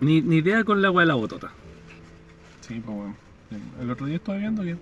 Ni, 0.00 0.20
ni 0.22 0.36
idea 0.36 0.64
con 0.64 0.80
la 0.82 0.90
weá 0.90 1.04
de 1.04 1.08
la 1.08 1.14
botota. 1.14 1.50
Sí, 2.60 2.80
pues 2.84 2.96
bueno. 2.96 3.14
El 3.80 3.90
otro 3.90 4.06
día 4.06 4.16
estaba 4.16 4.38
viendo 4.38 4.62
que 4.62 4.76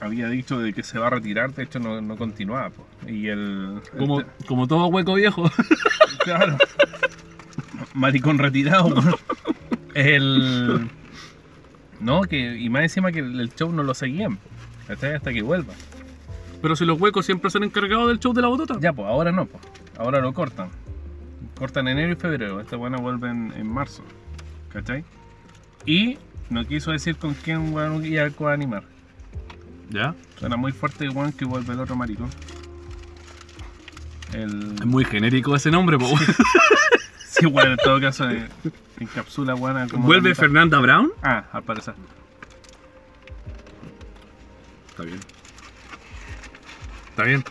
había 0.00 0.28
dicho 0.28 0.58
de 0.58 0.72
que 0.72 0.82
se 0.82 0.98
va 0.98 1.06
a 1.08 1.10
retirar, 1.10 1.52
de 1.54 1.64
hecho 1.64 1.78
no, 1.78 2.00
no 2.00 2.16
continuaba. 2.16 2.70
pues. 2.70 3.12
Y 3.12 3.28
el. 3.28 3.80
el 3.92 3.98
Como, 3.98 4.22
te- 4.22 4.46
como 4.46 4.66
todo 4.66 4.86
hueco 4.86 5.14
viejo. 5.14 5.50
Claro. 6.24 6.56
Maricón 7.92 8.38
retirado. 8.38 8.86
weón. 8.86 9.14
el. 9.94 10.88
No, 12.00 12.22
que. 12.22 12.56
Y 12.58 12.70
más 12.70 12.82
encima 12.84 13.12
que 13.12 13.18
el, 13.18 13.50
show 13.54 13.70
no 13.72 13.82
lo 13.82 13.92
seguían. 13.92 14.38
¿cachai? 14.86 15.14
Hasta 15.14 15.32
que 15.34 15.42
vuelva. 15.42 15.74
Pero 16.62 16.76
si 16.76 16.86
los 16.86 16.98
huecos 16.98 17.26
siempre 17.26 17.50
se 17.50 17.58
han 17.58 17.64
encargado 17.64 18.08
del 18.08 18.20
show 18.20 18.32
de 18.32 18.40
la 18.40 18.48
botota. 18.48 18.78
Ya, 18.80 18.94
pues 18.94 19.06
ahora 19.06 19.32
no, 19.32 19.44
pues. 19.44 19.62
Ahora 19.98 20.20
lo 20.20 20.32
cortan. 20.32 20.70
Cortan 21.58 21.88
enero 21.88 22.12
y 22.12 22.16
febrero. 22.16 22.60
Esta 22.60 22.76
buena 22.76 22.98
vuelve 22.98 23.30
en, 23.30 23.52
en 23.56 23.66
marzo. 23.66 24.02
¿Cachai? 24.72 25.04
Y 25.86 26.18
no 26.50 26.64
quiso 26.66 26.90
decir 26.90 27.16
con 27.16 27.34
quién 27.34 27.72
weón 27.72 28.04
iba 28.04 28.24
a 28.24 28.30
coanimar. 28.30 28.84
Ya. 29.90 30.14
Suena 30.38 30.56
muy 30.56 30.72
fuerte 30.72 31.08
weón 31.08 31.32
que 31.32 31.44
vuelve 31.44 31.72
el 31.72 31.80
otro 31.80 31.96
maricón. 31.96 32.30
El. 34.32 34.74
Es 34.74 34.86
muy 34.86 35.04
genérico 35.04 35.54
ese 35.54 35.70
nombre, 35.70 35.98
po. 35.98 36.08
Sí, 37.28 37.46
bueno, 37.50 37.72
en 37.72 37.76
todo 37.78 38.00
caso 38.00 38.28
eh, 38.28 38.48
encapsula 38.98 39.54
buena 39.54 39.86
como. 39.88 40.06
¿Vuelve. 40.06 40.34
Fernanda 40.34 40.78
Brown? 40.80 41.12
Ah, 41.22 41.44
al 41.52 41.62
parecer. 41.62 41.94
Está 44.90 45.04
bien. 45.04 45.20
Está 47.10 47.22
bien. 47.24 47.44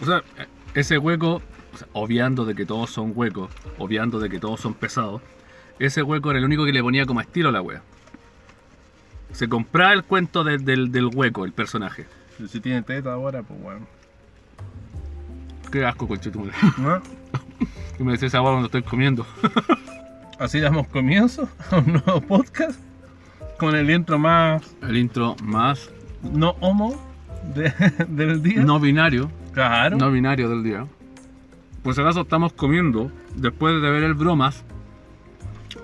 O 0.00 0.04
sea, 0.06 0.22
eh, 0.38 0.46
ese 0.74 0.98
hueco, 0.98 1.42
o 1.76 1.78
sea, 1.78 1.88
obviando 1.92 2.44
de 2.44 2.54
que 2.54 2.64
todos 2.66 2.90
son 2.90 3.12
huecos, 3.14 3.50
obviando 3.78 4.18
de 4.18 4.28
que 4.30 4.38
todos 4.38 4.60
son 4.60 4.74
pesados, 4.74 5.20
ese 5.78 6.02
hueco 6.02 6.30
era 6.30 6.38
el 6.38 6.44
único 6.46 6.64
que 6.64 6.72
le 6.72 6.82
ponía 6.82 7.04
como 7.06 7.20
estilo 7.20 7.50
a 7.50 7.52
la 7.52 7.60
wea. 7.60 7.82
Se 9.32 9.48
compraba 9.48 9.92
el 9.92 10.04
cuento 10.04 10.42
de- 10.42 10.56
del, 10.58 10.90
del 10.90 11.06
hueco, 11.14 11.44
el 11.44 11.52
personaje. 11.52 12.06
Pero 12.36 12.48
si 12.48 12.60
tiene 12.60 12.80
teta 12.82 13.12
ahora, 13.12 13.42
pues 13.42 13.60
bueno. 13.60 13.86
Qué 15.70 15.84
asco, 15.84 16.06
conchetumare. 16.08 16.52
¿No? 16.78 17.02
Y 17.98 18.02
me 18.04 18.12
decís 18.12 18.32
hueá 18.34 18.42
cuando 18.42 18.66
estoy 18.66 18.82
comiendo. 18.82 19.26
Así 20.38 20.60
damos 20.60 20.86
comienzo 20.88 21.48
a 21.70 21.78
un 21.78 21.92
nuevo 21.94 22.20
podcast 22.20 22.78
con 23.58 23.74
el 23.74 23.90
intro 23.90 24.18
más 24.18 24.62
El 24.82 24.98
intro 24.98 25.34
más 25.42 25.90
no 26.22 26.56
homo 26.60 27.00
de- 27.54 27.72
del 28.08 28.42
día. 28.42 28.62
no 28.62 28.78
binario, 28.78 29.30
claro. 29.54 29.96
no 29.96 30.10
binario 30.10 30.50
del 30.50 30.62
día. 30.62 30.86
Pues 31.86 32.00
acaso 32.00 32.22
estamos 32.22 32.52
comiendo, 32.52 33.12
después 33.36 33.80
de 33.80 33.88
ver 33.92 34.02
el 34.02 34.14
bromas, 34.14 34.64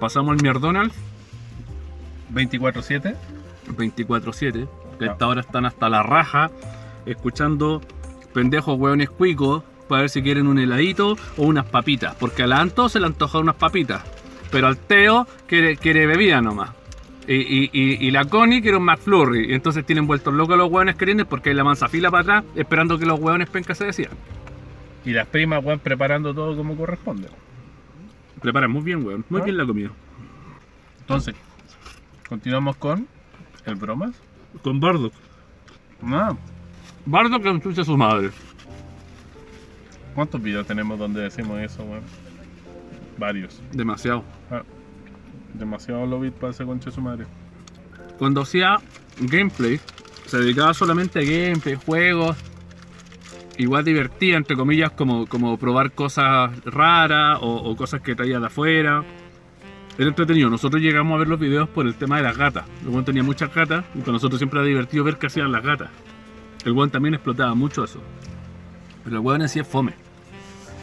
pasamos 0.00 0.32
al 0.32 0.42
McDonald's 0.44 0.96
24-7. 2.34 3.14
24-7, 3.76 4.66
que 4.98 5.04
a 5.04 5.08
Ah. 5.08 5.12
esta 5.12 5.28
hora 5.28 5.42
están 5.42 5.64
hasta 5.64 5.88
la 5.88 6.02
raja, 6.02 6.50
escuchando 7.06 7.80
pendejos 8.34 8.76
hueones 8.80 9.10
cuicos 9.10 9.62
para 9.88 10.00
ver 10.00 10.10
si 10.10 10.22
quieren 10.24 10.48
un 10.48 10.58
heladito 10.58 11.16
o 11.36 11.42
unas 11.44 11.66
papitas, 11.66 12.16
porque 12.16 12.42
a 12.42 12.48
la 12.48 12.58
Anto 12.60 12.88
se 12.88 12.98
le 12.98 13.06
antoja 13.06 13.38
unas 13.38 13.54
papitas, 13.54 14.02
pero 14.50 14.66
al 14.66 14.78
Teo 14.78 15.28
quiere, 15.46 15.76
quiere 15.76 16.06
bebida 16.08 16.42
nomás. 16.42 16.70
Y, 17.28 17.34
y- 17.36 17.70
y- 17.72 18.08
y 18.08 18.10
la 18.10 18.24
Connie 18.24 18.60
quiere 18.60 18.76
un 18.76 18.82
McFlurry, 18.86 19.52
y 19.52 19.54
entonces 19.54 19.86
tienen 19.86 20.08
vueltos 20.08 20.34
locos 20.34 20.58
los 20.58 20.68
hueones 20.68 20.96
queriendo 20.96 21.24
porque 21.26 21.50
hay 21.50 21.54
la 21.54 21.62
mansa 21.62 21.86
fila 21.86 22.10
para 22.10 22.22
atrás 22.40 22.44
esperando 22.56 22.98
que 22.98 23.06
los 23.06 23.20
hueones 23.20 23.48
pencas 23.48 23.78
se 23.78 23.84
decían. 23.84 24.10
Y 25.04 25.10
las 25.12 25.26
primas, 25.26 25.64
weón, 25.64 25.78
preparando 25.80 26.32
todo 26.34 26.56
como 26.56 26.76
corresponde. 26.76 27.28
Preparan 28.40 28.70
muy 28.70 28.82
bien, 28.82 29.04
hueón, 29.04 29.24
muy 29.28 29.40
Ah. 29.40 29.44
bien 29.44 29.56
la 29.56 29.66
comida. 29.66 29.90
Entonces, 31.00 31.34
continuamos 32.28 32.76
con 32.76 33.06
el 33.66 33.74
bromas. 33.74 34.12
Con 34.62 34.80
Bardock. 34.80 35.12
No. 36.02 36.38
Bardock 37.06 37.42
que 37.42 37.48
enchucha 37.48 37.82
a 37.82 37.84
su 37.84 37.96
madre. 37.96 38.30
¿Cuántos 40.14 40.42
videos 40.42 40.66
tenemos 40.66 40.98
donde 40.98 41.22
decimos 41.22 41.60
eso, 41.60 41.82
weón? 41.84 42.02
Varios. 43.18 43.60
Demasiado. 43.72 44.24
Ah, 44.50 44.62
demasiado 45.54 46.04
lobby 46.06 46.30
para 46.30 46.50
ese 46.50 46.64
concha 46.64 46.90
de 46.90 46.94
su 46.94 47.00
madre. 47.00 47.26
cuando 48.18 48.42
hacía 48.42 48.76
gameplay, 49.20 49.80
se 50.26 50.38
dedicaba 50.38 50.72
solamente 50.74 51.18
a 51.18 51.22
gameplay, 51.22 51.74
juegos. 51.74 52.36
Igual 53.58 53.84
divertía, 53.84 54.36
entre 54.36 54.56
comillas, 54.56 54.92
como, 54.92 55.26
como 55.26 55.56
probar 55.58 55.92
cosas 55.92 56.50
raras 56.64 57.38
o, 57.40 57.54
o 57.56 57.76
cosas 57.76 58.00
que 58.00 58.14
traía 58.14 58.40
de 58.40 58.46
afuera. 58.46 59.04
Era 59.98 60.08
entretenido. 60.08 60.48
Nosotros 60.48 60.80
llegamos 60.80 61.16
a 61.16 61.18
ver 61.18 61.28
los 61.28 61.38
videos 61.38 61.68
por 61.68 61.86
el 61.86 61.94
tema 61.94 62.16
de 62.16 62.22
las 62.22 62.36
gatas. 62.36 62.64
El 62.82 62.88
buen 62.88 63.04
tenía 63.04 63.22
muchas 63.22 63.54
gatas 63.54 63.84
y 63.94 63.98
para 63.98 64.12
nosotros 64.12 64.38
siempre 64.38 64.60
era 64.60 64.66
divertido 64.66 65.04
ver 65.04 65.18
qué 65.18 65.26
hacían 65.26 65.52
las 65.52 65.62
gatas. 65.62 65.90
El 66.64 66.72
buen 66.72 66.90
también 66.90 67.14
explotaba 67.14 67.54
mucho 67.54 67.84
eso. 67.84 68.00
Pero 69.04 69.16
el 69.16 69.22
weón 69.22 69.42
hacía 69.42 69.64
fome. 69.64 69.94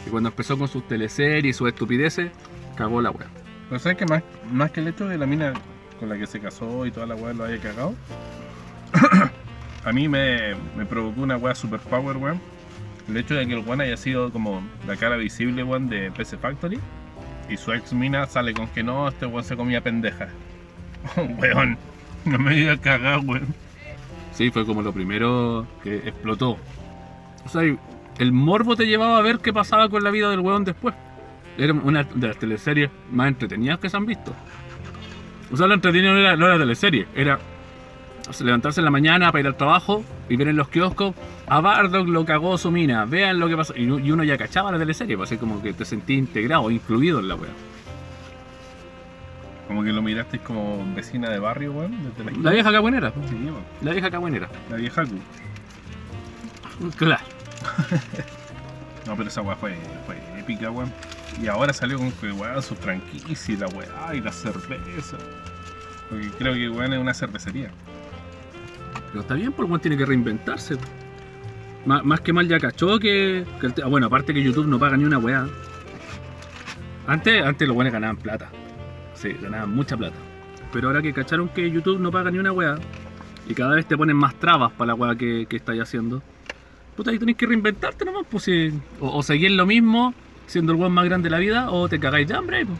Y 0.06 0.10
cuando 0.10 0.28
empezó 0.28 0.56
con 0.58 0.68
sus 0.68 0.86
teleseries 0.86 1.54
y 1.54 1.58
sus 1.58 1.68
estupideces, 1.68 2.30
cagó 2.76 3.00
la 3.00 3.10
weá. 3.10 3.28
Pero 3.68 3.78
sabes 3.80 3.98
que 3.98 4.06
más, 4.06 4.22
más 4.50 4.70
que 4.70 4.80
el 4.80 4.88
hecho 4.88 5.06
de 5.06 5.18
la 5.18 5.26
mina 5.26 5.54
con 5.98 6.08
la 6.08 6.18
que 6.18 6.26
se 6.26 6.40
casó 6.40 6.86
y 6.86 6.90
toda 6.90 7.06
la 7.06 7.14
weá 7.14 7.32
lo 7.32 7.44
haya 7.44 7.60
cagado, 7.60 7.94
a 9.84 9.92
mí 9.92 10.08
me, 10.08 10.54
me 10.76 10.86
provocó 10.86 11.20
una 11.20 11.36
weá 11.36 11.54
super 11.54 11.80
power, 11.80 12.16
weón. 12.16 12.40
El 13.08 13.16
hecho 13.16 13.34
de 13.34 13.46
que 13.46 13.54
el 13.54 13.60
weón 13.60 13.80
haya 13.80 13.96
sido 13.96 14.30
como 14.30 14.62
la 14.86 14.96
cara 14.96 15.16
visible, 15.16 15.64
weón, 15.64 15.88
de 15.88 16.10
PC 16.10 16.38
Factory. 16.38 16.78
Y 17.48 17.56
su 17.56 17.72
ex 17.72 17.92
mina 17.92 18.26
sale 18.26 18.54
con 18.54 18.68
que 18.68 18.82
no, 18.82 19.08
este 19.08 19.26
weón 19.26 19.44
se 19.44 19.56
comía 19.56 19.80
pendeja. 19.80 20.28
weón, 21.38 21.76
no 22.24 22.38
me 22.38 22.54
digas 22.54 22.78
cagar, 22.80 23.20
weón. 23.20 23.54
Sí, 24.32 24.50
fue 24.50 24.64
como 24.64 24.82
lo 24.82 24.92
primero 24.92 25.66
que 25.82 25.96
explotó. 25.96 26.58
O 27.44 27.48
sea, 27.48 27.62
el 28.18 28.32
morbo 28.32 28.76
te 28.76 28.86
llevaba 28.86 29.18
a 29.18 29.22
ver 29.22 29.38
qué 29.38 29.52
pasaba 29.52 29.88
con 29.88 30.04
la 30.04 30.10
vida 30.10 30.30
del 30.30 30.40
weón 30.40 30.64
después. 30.64 30.94
Era 31.58 31.72
una 31.72 32.04
de 32.04 32.28
las 32.28 32.38
teleseries 32.38 32.90
más 33.10 33.28
entretenidas 33.28 33.78
que 33.78 33.88
se 33.88 33.96
han 33.96 34.06
visto. 34.06 34.32
O 35.52 35.56
sea, 35.56 35.66
lo 35.66 35.74
entretenido 35.74 36.12
no 36.12 36.20
era, 36.20 36.36
no 36.36 36.46
era 36.46 36.58
teleserie, 36.58 37.06
era 37.14 37.38
levantarse 38.40 38.80
en 38.80 38.84
la 38.84 38.90
mañana 38.90 39.32
para 39.32 39.40
ir 39.40 39.46
al 39.46 39.56
trabajo 39.56 40.04
y 40.28 40.36
ver 40.36 40.48
en 40.48 40.56
los 40.56 40.68
kioscos 40.68 41.14
a 41.46 41.60
Bardock 41.60 42.06
lo 42.08 42.24
cagó 42.24 42.56
su 42.58 42.70
mina, 42.70 43.04
vean 43.04 43.38
lo 43.40 43.48
que 43.48 43.56
pasó. 43.56 43.74
Y, 43.76 43.82
y 43.84 44.12
uno 44.12 44.22
ya 44.24 44.38
cachaba 44.38 44.70
la 44.70 44.78
teleserie, 44.78 45.16
pues 45.16 45.30
así 45.30 45.38
como 45.38 45.60
que 45.62 45.72
te 45.72 45.84
sentí 45.84 46.14
integrado, 46.14 46.70
incluido 46.70 47.18
en 47.20 47.28
la 47.28 47.34
wea. 47.34 47.50
Como 49.66 49.84
que 49.84 49.92
lo 49.92 50.02
miraste 50.02 50.38
como 50.40 50.84
vecina 50.94 51.30
de 51.30 51.38
barrio, 51.38 51.72
weón. 51.72 51.96
Desde 52.16 52.24
la, 52.30 52.38
La 52.42 52.50
vieja 52.50 52.70
Sí, 53.28 53.34
weón. 53.44 53.64
la 53.82 53.92
vieja 53.92 54.10
cagüenera. 54.10 54.48
La 54.68 54.76
vieja 54.76 55.04
Q. 55.04 55.10
Claro. 56.96 57.22
No, 59.06 59.16
pero 59.16 59.28
esa 59.28 59.40
weá 59.40 59.56
fue, 59.56 59.74
fue 60.06 60.16
épica, 60.38 60.70
weón. 60.70 60.92
Y 61.42 61.48
ahora 61.48 61.72
salió 61.72 61.98
con 61.98 62.12
que 62.12 62.30
weón, 62.30 62.62
su 62.62 62.76
franquicia 62.76 63.54
y 63.54 63.56
la 63.56 63.66
weá 63.68 64.14
y 64.14 64.20
la 64.20 64.30
cerveza. 64.30 65.16
Porque 66.08 66.28
creo 66.38 66.52
que 66.54 66.68
weón 66.68 66.92
es 66.92 66.98
una 67.00 67.14
cervecería. 67.14 67.70
Pero 69.08 69.20
está 69.20 69.34
bien, 69.34 69.52
por 69.52 69.64
lo 69.64 69.68
menos 69.68 69.82
tiene 69.82 69.96
que 69.96 70.06
reinventarse. 70.06 70.76
Má- 71.86 72.02
Más, 72.02 72.20
que 72.20 72.32
mal 72.32 72.46
ya 72.46 72.58
cachó 72.60 72.98
que, 72.98 73.44
que 73.60 73.82
Bueno, 73.84 74.06
aparte 74.06 74.32
que 74.34 74.42
YouTube 74.42 74.66
no 74.66 74.78
paga 74.78 74.96
ni 74.96 75.04
una 75.04 75.18
weá. 75.18 75.46
Antes, 77.06 77.42
antes 77.44 77.66
los 77.66 77.74
buenos 77.74 77.92
ganaban 77.92 78.16
plata. 78.16 78.50
Sí, 79.14 79.34
ganaban 79.40 79.74
mucha 79.74 79.96
plata. 79.96 80.16
Pero 80.72 80.88
ahora 80.88 81.02
que 81.02 81.12
cacharon 81.12 81.48
que 81.48 81.68
YouTube 81.70 81.98
no 81.98 82.10
paga 82.12 82.30
ni 82.30 82.38
una 82.38 82.52
weá, 82.52 82.76
y 83.48 83.54
cada 83.54 83.74
vez 83.74 83.86
te 83.86 83.96
ponen 83.96 84.16
más 84.16 84.34
trabas 84.36 84.70
para 84.72 84.88
la 84.88 84.94
weá 84.94 85.16
que, 85.16 85.46
que 85.48 85.56
estáis 85.56 85.80
haciendo, 85.82 86.22
puta, 86.96 87.10
ahí 87.10 87.18
tenés 87.18 87.36
que 87.36 87.46
reinventarte 87.46 88.04
nomás, 88.04 88.24
pues 88.30 88.44
si, 88.44 88.72
o, 89.00 89.20
seguir 89.22 89.50
lo 89.52 89.66
mismo, 89.66 90.14
siendo 90.46 90.72
el 90.72 90.78
weón 90.78 90.92
más 90.92 91.04
grande 91.06 91.26
de 91.26 91.30
la 91.30 91.38
vida, 91.38 91.70
o 91.70 91.88
te 91.88 91.98
cagáis 91.98 92.28
de 92.28 92.34
hambre, 92.34 92.64
pues. 92.66 92.78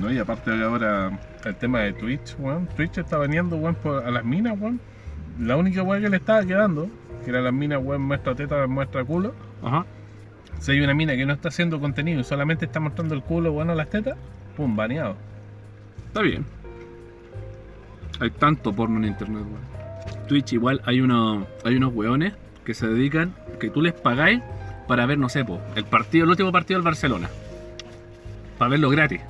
¿no? 0.00 0.10
Y 0.10 0.18
aparte 0.18 0.50
ahora 0.62 1.18
el 1.44 1.56
tema 1.56 1.80
de 1.80 1.92
Twitch, 1.92 2.36
weón. 2.38 2.66
Twitch 2.76 2.96
está 2.98 3.18
veniendo, 3.18 3.56
weón, 3.56 3.76
a 4.06 4.10
las 4.10 4.24
minas, 4.24 4.58
weón. 4.58 4.80
La 5.40 5.56
única 5.56 5.82
weá 5.82 6.00
que 6.00 6.10
le 6.10 6.18
estaba 6.18 6.44
quedando, 6.44 6.88
que 7.24 7.30
era 7.30 7.40
las 7.40 7.52
minas, 7.52 7.80
weón, 7.82 8.02
muestra 8.02 8.34
teta, 8.34 8.66
muestra 8.66 9.04
culo. 9.04 9.34
Ajá. 9.62 9.86
Si 10.58 10.72
hay 10.72 10.80
una 10.80 10.92
mina 10.92 11.16
que 11.16 11.24
no 11.24 11.32
está 11.32 11.48
haciendo 11.48 11.80
contenido 11.80 12.20
y 12.20 12.24
solamente 12.24 12.66
está 12.66 12.78
mostrando 12.78 13.14
el 13.14 13.22
culo, 13.22 13.52
bueno, 13.52 13.74
las 13.74 13.88
tetas, 13.88 14.18
pum, 14.56 14.76
baneado. 14.76 15.16
Está 16.08 16.20
bien. 16.20 16.44
Hay 18.20 18.30
tanto 18.30 18.72
porno 18.72 18.98
en 18.98 19.06
internet, 19.06 19.42
weón. 19.42 19.70
Twitch 20.28 20.52
igual 20.52 20.80
hay 20.84 21.00
unos 21.00 21.46
hay 21.64 21.76
unos 21.76 21.94
weones 21.94 22.34
que 22.64 22.74
se 22.74 22.86
dedican, 22.86 23.34
que 23.58 23.70
tú 23.70 23.80
les 23.80 23.94
pagáis 23.94 24.40
para 24.86 25.06
ver, 25.06 25.18
no 25.18 25.28
sé, 25.28 25.44
po, 25.44 25.60
el 25.74 25.84
partido, 25.84 26.24
el 26.24 26.30
último 26.30 26.52
partido 26.52 26.78
del 26.78 26.84
Barcelona. 26.84 27.30
Para 28.58 28.70
verlo 28.70 28.90
gratis. 28.90 29.20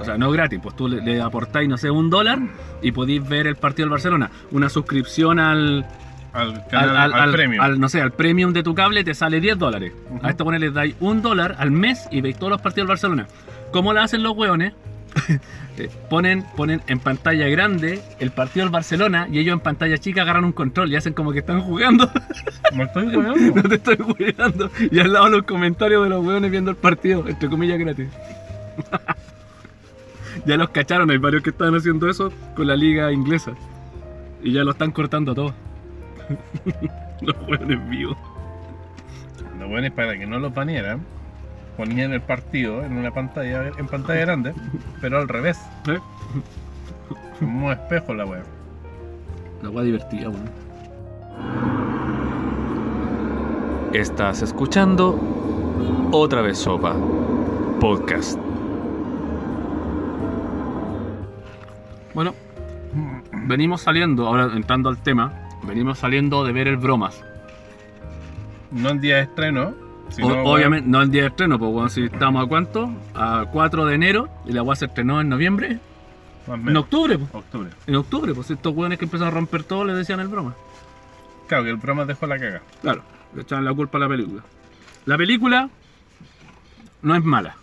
O 0.00 0.04
sea, 0.04 0.18
no 0.18 0.30
gratis, 0.30 0.58
pues 0.62 0.74
tú 0.76 0.88
le, 0.88 1.00
le 1.00 1.20
aportáis, 1.20 1.68
no 1.68 1.76
sé, 1.76 1.90
un 1.90 2.10
dólar 2.10 2.38
y 2.82 2.92
podéis 2.92 3.26
ver 3.28 3.46
el 3.46 3.56
partido 3.56 3.84
del 3.86 3.90
Barcelona. 3.90 4.30
Una 4.50 4.68
suscripción 4.68 5.38
al, 5.38 5.86
Al 6.32 6.48
al, 6.48 6.66
canal, 6.68 6.96
al- 6.96 7.12
al, 7.14 7.20
al- 7.20 7.32
premium. 7.32 7.62
al, 7.64 7.78
no 7.80 7.88
sé, 7.88 8.00
al 8.00 8.10
premium 8.12 8.52
de 8.52 8.62
tu 8.62 8.74
cable 8.74 9.04
te 9.04 9.14
sale 9.14 9.40
10 9.40 9.58
dólares. 9.58 9.92
Ujú. 10.10 10.26
A 10.26 10.30
estos 10.30 10.44
weones 10.46 10.60
les 10.60 10.74
dais 10.74 10.94
un 11.00 11.22
dólar 11.22 11.54
al 11.58 11.70
mes 11.70 12.08
y 12.10 12.20
veis 12.20 12.36
todos 12.36 12.50
los 12.50 12.60
partidos 12.60 12.86
del 12.86 12.92
Barcelona. 12.94 13.26
¿Cómo 13.72 13.92
lo 13.92 14.00
hacen 14.00 14.22
los 14.22 14.36
weones? 14.36 14.72
Eh, 15.76 15.90
ponen, 16.08 16.44
ponen 16.56 16.82
en 16.86 17.00
pantalla 17.00 17.48
grande 17.48 18.00
el 18.20 18.30
partido 18.30 18.64
del 18.64 18.70
Barcelona 18.72 19.26
y 19.28 19.40
ellos 19.40 19.54
en 19.54 19.58
pantalla 19.58 19.98
chica 19.98 20.22
agarran 20.22 20.44
un 20.44 20.52
control 20.52 20.92
y 20.92 20.94
hacen 20.94 21.14
como 21.14 21.32
que 21.32 21.40
están 21.40 21.62
jugando. 21.62 22.08
Me 22.76 22.84
estoy 22.84 23.08
weando. 23.16 23.60
no 23.60 23.68
te 23.68 23.74
estoy 23.74 23.96
cuidando. 23.96 24.70
Y 24.92 25.00
al 25.00 25.12
lado 25.12 25.30
los 25.30 25.42
comentarios 25.42 26.04
de 26.04 26.10
los 26.10 26.24
weones 26.24 26.48
viendo 26.52 26.70
el 26.70 26.76
partido, 26.76 27.26
entre 27.28 27.48
comillas 27.48 27.76
gratis. 27.80 28.06
ya 30.46 30.56
los 30.56 30.70
cacharon, 30.70 31.10
hay 31.10 31.18
varios 31.18 31.42
que 31.42 31.50
están 31.50 31.74
haciendo 31.74 32.08
eso 32.08 32.32
con 32.54 32.66
la 32.66 32.76
liga 32.76 33.12
inglesa. 33.12 33.52
Y 34.42 34.52
ya 34.52 34.62
lo 34.62 34.72
están 34.72 34.90
cortando 34.92 35.34
todo. 35.34 35.54
los 37.20 37.36
weones 37.48 37.88
vivos. 37.88 38.16
Lo 39.58 39.68
bueno 39.68 39.86
es 39.86 39.92
para 39.92 40.18
que 40.18 40.26
no 40.26 40.38
los 40.38 40.52
banearan. 40.52 41.00
Ponían 41.76 42.12
el 42.12 42.20
partido 42.20 42.84
en 42.84 42.96
una 42.96 43.10
pantalla, 43.10 43.72
en 43.76 43.86
pantalla 43.86 44.20
grande, 44.20 44.54
pero 45.00 45.18
al 45.18 45.28
revés. 45.28 45.58
¿Eh? 45.88 45.98
Como 47.40 47.72
espejo 47.72 48.14
la 48.14 48.26
wea. 48.26 48.42
La 49.62 49.70
wea 49.70 49.84
divertida, 49.84 50.28
weón. 50.28 50.64
Estás 53.92 54.42
escuchando 54.42 55.18
Otra 56.12 56.42
vez 56.42 56.58
Sopa 56.58 56.96
Podcast. 57.80 58.38
Bueno, 62.14 62.34
venimos 63.46 63.82
saliendo, 63.82 64.26
ahora 64.26 64.50
entrando 64.54 64.88
al 64.88 65.02
tema, 65.02 65.32
venimos 65.64 65.98
saliendo 65.98 66.44
de 66.44 66.52
ver 66.52 66.68
el 66.68 66.76
bromas. 66.76 67.22
No 68.70 68.90
en 68.90 69.00
día 69.00 69.16
de 69.16 69.22
estreno. 69.22 69.74
sino, 70.10 70.28
O- 70.42 70.54
obviamente, 70.54 70.88
no 70.88 71.02
el 71.02 71.10
día 71.10 71.22
de 71.22 71.28
estreno, 71.28 71.58
pues 71.58 71.72
bueno, 71.72 71.88
si 71.88 72.04
estamos 72.04 72.44
a 72.44 72.48
cuánto? 72.48 72.90
A 73.14 73.46
4 73.52 73.86
de 73.86 73.94
enero 73.94 74.28
y 74.44 74.52
la 74.52 74.62
weá 74.62 74.76
se 74.76 74.86
estrenó 74.86 75.20
en 75.20 75.28
noviembre. 75.28 75.78
En 76.46 76.76
octubre, 76.76 77.18
pues. 77.18 77.34
Octubre. 77.34 77.70
En 77.86 77.96
octubre, 77.96 78.34
pues 78.34 78.50
estos 78.50 78.74
weones 78.74 78.98
que 78.98 79.06
empezaron 79.06 79.32
a 79.32 79.34
romper 79.34 79.64
todo 79.64 79.84
le 79.84 79.94
decían 79.94 80.20
el 80.20 80.28
broma. 80.28 80.54
Claro, 81.48 81.64
que 81.64 81.70
el 81.70 81.76
broma 81.76 82.04
dejó 82.04 82.26
la 82.26 82.38
caga. 82.38 82.60
Claro, 82.82 83.02
le 83.34 83.42
echaban 83.42 83.64
la 83.64 83.72
culpa 83.72 83.96
a 83.98 84.02
la 84.02 84.08
película. 84.08 84.42
La 85.06 85.16
película 85.16 85.70
no 87.02 87.14
es 87.14 87.24
mala, 87.24 87.56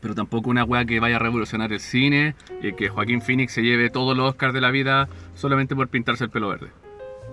pero 0.00 0.14
tampoco 0.14 0.50
una 0.50 0.64
weá 0.64 0.84
que 0.84 1.00
vaya 1.00 1.16
a 1.16 1.18
revolucionar 1.18 1.72
el 1.72 1.80
cine 1.80 2.34
y 2.62 2.72
que 2.72 2.88
Joaquín 2.88 3.22
Phoenix 3.22 3.52
se 3.52 3.62
lleve 3.62 3.90
todos 3.90 4.16
los 4.16 4.30
Oscars 4.30 4.54
de 4.54 4.60
la 4.60 4.70
vida 4.70 5.08
solamente 5.34 5.74
por 5.74 5.88
pintarse 5.88 6.24
el 6.24 6.30
pelo 6.30 6.48
verde. 6.48 6.70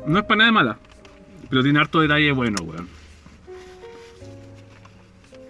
No 0.06 0.20
es 0.20 0.26
para 0.26 0.40
nada 0.40 0.52
mala, 0.52 0.78
pero 1.50 1.64
tiene 1.64 1.80
harto 1.80 2.00
detalle 2.00 2.32
bueno, 2.32 2.64
weón. 2.64 2.88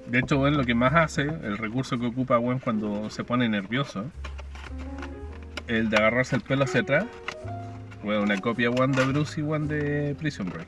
De 0.07 0.19
hecho, 0.19 0.37
weón, 0.37 0.57
lo 0.57 0.63
que 0.63 0.75
más 0.75 0.93
hace, 0.93 1.23
el 1.23 1.57
recurso 1.57 1.97
que 1.97 2.05
ocupa, 2.05 2.37
weón, 2.37 2.59
cuando 2.59 3.09
se 3.09 3.23
pone 3.23 3.49
nervioso, 3.49 4.05
el 5.67 5.89
de 5.89 5.97
agarrarse 5.97 6.35
el 6.35 6.41
pelo 6.41 6.65
hacia 6.65 6.81
atrás, 6.81 7.05
weón, 8.03 8.23
una 8.23 8.37
copia, 8.39 8.69
weón, 8.69 8.91
de 8.91 9.05
Bruce 9.05 9.39
y 9.39 9.43
weón 9.43 9.67
de 9.67 10.15
Prison 10.19 10.49
Break. 10.49 10.67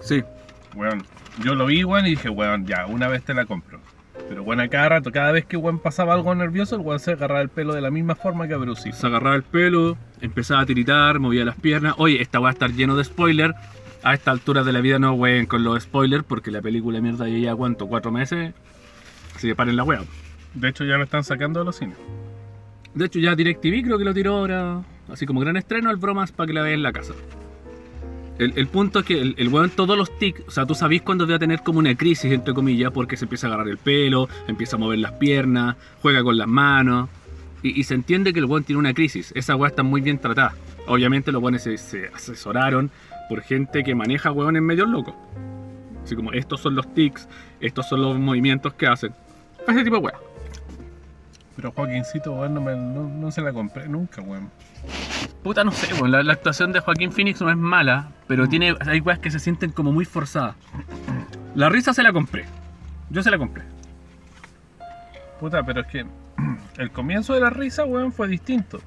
Sí, 0.00 0.22
Weón, 0.76 1.04
yo 1.42 1.54
lo 1.54 1.66
vi, 1.66 1.84
weón, 1.84 2.06
y 2.06 2.10
dije, 2.10 2.28
weón, 2.28 2.66
ya, 2.66 2.86
una 2.86 3.08
vez 3.08 3.22
te 3.24 3.34
la 3.34 3.44
compro. 3.44 3.80
Pero, 4.30 4.48
a 4.48 4.68
cada 4.68 4.88
rato, 4.88 5.10
cada 5.10 5.32
vez 5.32 5.44
que, 5.44 5.56
weón, 5.56 5.80
pasaba 5.80 6.14
algo 6.14 6.32
nervioso, 6.36 6.76
el 6.76 6.82
weón 6.82 7.00
se 7.00 7.10
agarraba 7.10 7.40
el 7.40 7.48
pelo 7.48 7.74
de 7.74 7.80
la 7.80 7.90
misma 7.90 8.14
forma 8.14 8.46
que 8.46 8.54
a 8.54 8.58
Bruce. 8.58 8.92
se 8.92 9.06
agarraba 9.08 9.34
el 9.34 9.42
pelo, 9.42 9.98
empezaba 10.20 10.60
a 10.60 10.66
tiritar, 10.66 11.18
movía 11.18 11.44
las 11.44 11.56
piernas. 11.56 11.94
Oye, 11.98 12.22
esta 12.22 12.38
va 12.38 12.50
a 12.50 12.52
estar 12.52 12.70
lleno 12.70 12.94
de 12.94 13.02
spoiler. 13.02 13.56
A 14.04 14.14
esta 14.14 14.30
altura 14.30 14.62
de 14.62 14.72
la 14.72 14.80
vida 14.80 15.00
no 15.00 15.14
ween 15.14 15.46
con 15.46 15.64
los 15.64 15.82
spoilers 15.82 16.22
porque 16.22 16.52
la 16.52 16.62
película 16.62 16.98
de 16.98 17.02
mierda 17.02 17.26
ya 17.28 17.38
lleva 17.38 17.56
cuánto, 17.56 17.88
cuatro 17.88 18.12
meses. 18.12 18.54
Así 19.34 19.48
que 19.48 19.56
paren 19.56 19.74
la 19.74 19.82
wea. 19.82 20.02
De 20.54 20.68
hecho, 20.68 20.84
ya 20.84 20.96
lo 20.96 21.02
están 21.02 21.24
sacando 21.24 21.58
de 21.58 21.66
los 21.66 21.76
cines. 21.76 21.96
De 22.94 23.06
hecho, 23.06 23.18
ya 23.18 23.34
DirecTV 23.34 23.82
creo 23.82 23.98
que 23.98 24.04
lo 24.04 24.14
tiró 24.14 24.36
ahora. 24.36 24.82
Así 25.08 25.26
como 25.26 25.40
gran 25.40 25.56
estreno, 25.56 25.90
el 25.90 25.96
bromas 25.96 26.30
para 26.30 26.46
que 26.46 26.52
la 26.52 26.62
vean 26.62 26.74
en 26.74 26.82
la 26.84 26.92
casa. 26.92 27.14
El, 28.40 28.54
el 28.56 28.66
punto 28.68 29.00
es 29.00 29.04
que 29.04 29.20
el, 29.20 29.34
el 29.36 29.48
weón, 29.48 29.68
todos 29.70 29.98
los 29.98 30.18
tics, 30.18 30.42
o 30.48 30.50
sea, 30.50 30.64
tú 30.64 30.74
sabís 30.74 31.02
cuando 31.02 31.28
va 31.28 31.34
a 31.34 31.38
tener 31.38 31.60
como 31.60 31.78
una 31.78 31.94
crisis, 31.94 32.32
entre 32.32 32.54
comillas, 32.54 32.90
porque 32.90 33.16
se 33.18 33.26
empieza 33.26 33.46
a 33.46 33.48
agarrar 33.50 33.68
el 33.68 33.76
pelo, 33.76 34.28
empieza 34.48 34.76
a 34.76 34.78
mover 34.78 34.98
las 34.98 35.12
piernas, 35.12 35.76
juega 36.00 36.22
con 36.22 36.38
las 36.38 36.48
manos. 36.48 37.10
Y, 37.62 37.84
se 37.84 37.92
entiende 37.92 38.32
que 38.32 38.38
el 38.38 38.46
weón 38.46 38.64
tiene 38.64 38.78
una 38.78 38.94
crisis. 38.94 39.30
Esa 39.34 39.54
weá 39.56 39.68
está 39.68 39.82
muy 39.82 40.00
bien 40.00 40.18
tratada. 40.18 40.54
Obviamente 40.86 41.30
los 41.30 41.42
weones 41.42 41.62
se, 41.62 41.76
se 41.76 42.06
asesoraron 42.08 42.90
por 43.28 43.42
gente 43.42 43.84
que 43.84 43.94
maneja 43.94 44.32
weones 44.32 44.62
medio 44.62 44.86
locos. 44.86 45.14
Así 46.02 46.16
como 46.16 46.32
estos 46.32 46.62
son 46.62 46.74
los 46.74 46.92
tics, 46.94 47.28
estos 47.60 47.86
son 47.90 48.00
los 48.00 48.18
movimientos 48.18 48.72
que 48.72 48.86
hacen. 48.86 49.12
Ese 49.68 49.84
tipo 49.84 49.96
de 49.96 50.02
weá. 50.02 50.14
Pero 51.56 51.72
Joaquincito, 51.72 52.32
weón, 52.32 52.54
no, 52.54 52.62
me- 52.62 52.74
no, 52.74 53.06
no 53.06 53.30
se 53.30 53.42
la 53.42 53.52
compré 53.52 53.86
nunca, 53.86 54.22
weón. 54.22 54.48
Puta, 55.42 55.64
no 55.64 55.72
sé, 55.72 55.92
weón, 55.94 56.10
la, 56.12 56.32
actuación 56.32 56.72
de 56.72 56.80
Joaquín 56.80 57.12
Phoenix 57.12 57.40
no 57.40 57.50
es 57.50 57.56
mala, 57.56 58.10
pero 58.26 58.46
tiene, 58.48 58.76
hay 58.86 59.00
weas 59.00 59.18
que 59.18 59.30
se 59.30 59.38
sienten 59.38 59.70
como 59.70 59.90
muy 59.90 60.04
forzadas. 60.04 60.54
La 61.54 61.68
risa 61.70 61.94
se 61.94 62.02
la 62.02 62.12
compré. 62.12 62.44
Yo 63.08 63.22
se 63.22 63.30
la 63.30 63.38
compré. 63.38 63.64
Puta, 65.40 65.62
pero 65.62 65.80
es 65.80 65.86
que 65.86 66.04
el 66.76 66.90
comienzo 66.90 67.34
de 67.34 67.40
la 67.40 67.50
risa, 67.50 67.84
weón, 67.84 68.12
fue 68.12 68.28
distinto. 68.28 68.80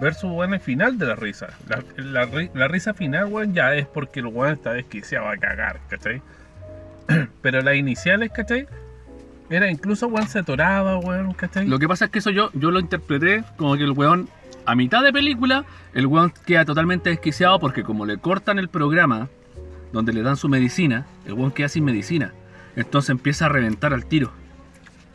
Versus, 0.00 0.30
weón, 0.30 0.54
el 0.54 0.60
final 0.60 0.98
de 0.98 1.06
la 1.06 1.16
risa. 1.16 1.48
La, 1.68 1.82
la 1.96 2.26
ri- 2.26 2.50
la 2.54 2.68
risa 2.68 2.94
final, 2.94 3.26
weón, 3.26 3.52
ya 3.52 3.74
es 3.74 3.86
porque 3.86 4.20
el 4.20 4.26
weón 4.26 4.52
está 4.52 4.72
desquiciado 4.72 5.28
a 5.28 5.36
cagar, 5.36 5.80
¿cachai? 5.88 6.22
Pero 7.42 7.60
las 7.62 7.74
iniciales, 7.74 8.30
¿cachai? 8.32 8.66
Era 9.50 9.68
incluso, 9.70 10.06
weón, 10.06 10.28
se 10.28 10.38
atoraba, 10.38 10.98
weón, 10.98 11.32
¿cachai? 11.34 11.66
Lo 11.66 11.78
que 11.80 11.88
pasa 11.88 12.06
es 12.06 12.10
que 12.12 12.20
eso 12.20 12.30
yo, 12.30 12.50
yo 12.54 12.70
lo 12.70 12.78
interpreté 12.78 13.42
como 13.56 13.76
que 13.76 13.82
el 13.84 13.92
weón, 13.92 14.28
a 14.66 14.74
mitad 14.74 15.02
de 15.02 15.12
película, 15.12 15.64
el 15.94 16.06
weón 16.06 16.32
queda 16.44 16.64
totalmente 16.64 17.10
desquiciado 17.10 17.58
porque 17.58 17.82
como 17.82 18.04
le 18.06 18.18
cortan 18.18 18.58
el 18.58 18.68
programa 18.68 19.28
donde 19.92 20.12
le 20.12 20.22
dan 20.22 20.36
su 20.36 20.48
medicina, 20.48 21.06
el 21.24 21.34
weón 21.34 21.52
queda 21.52 21.68
sin 21.68 21.84
medicina. 21.84 22.32
Entonces 22.74 23.10
empieza 23.10 23.46
a 23.46 23.48
reventar 23.48 23.94
al 23.94 24.04
tiro. 24.06 24.32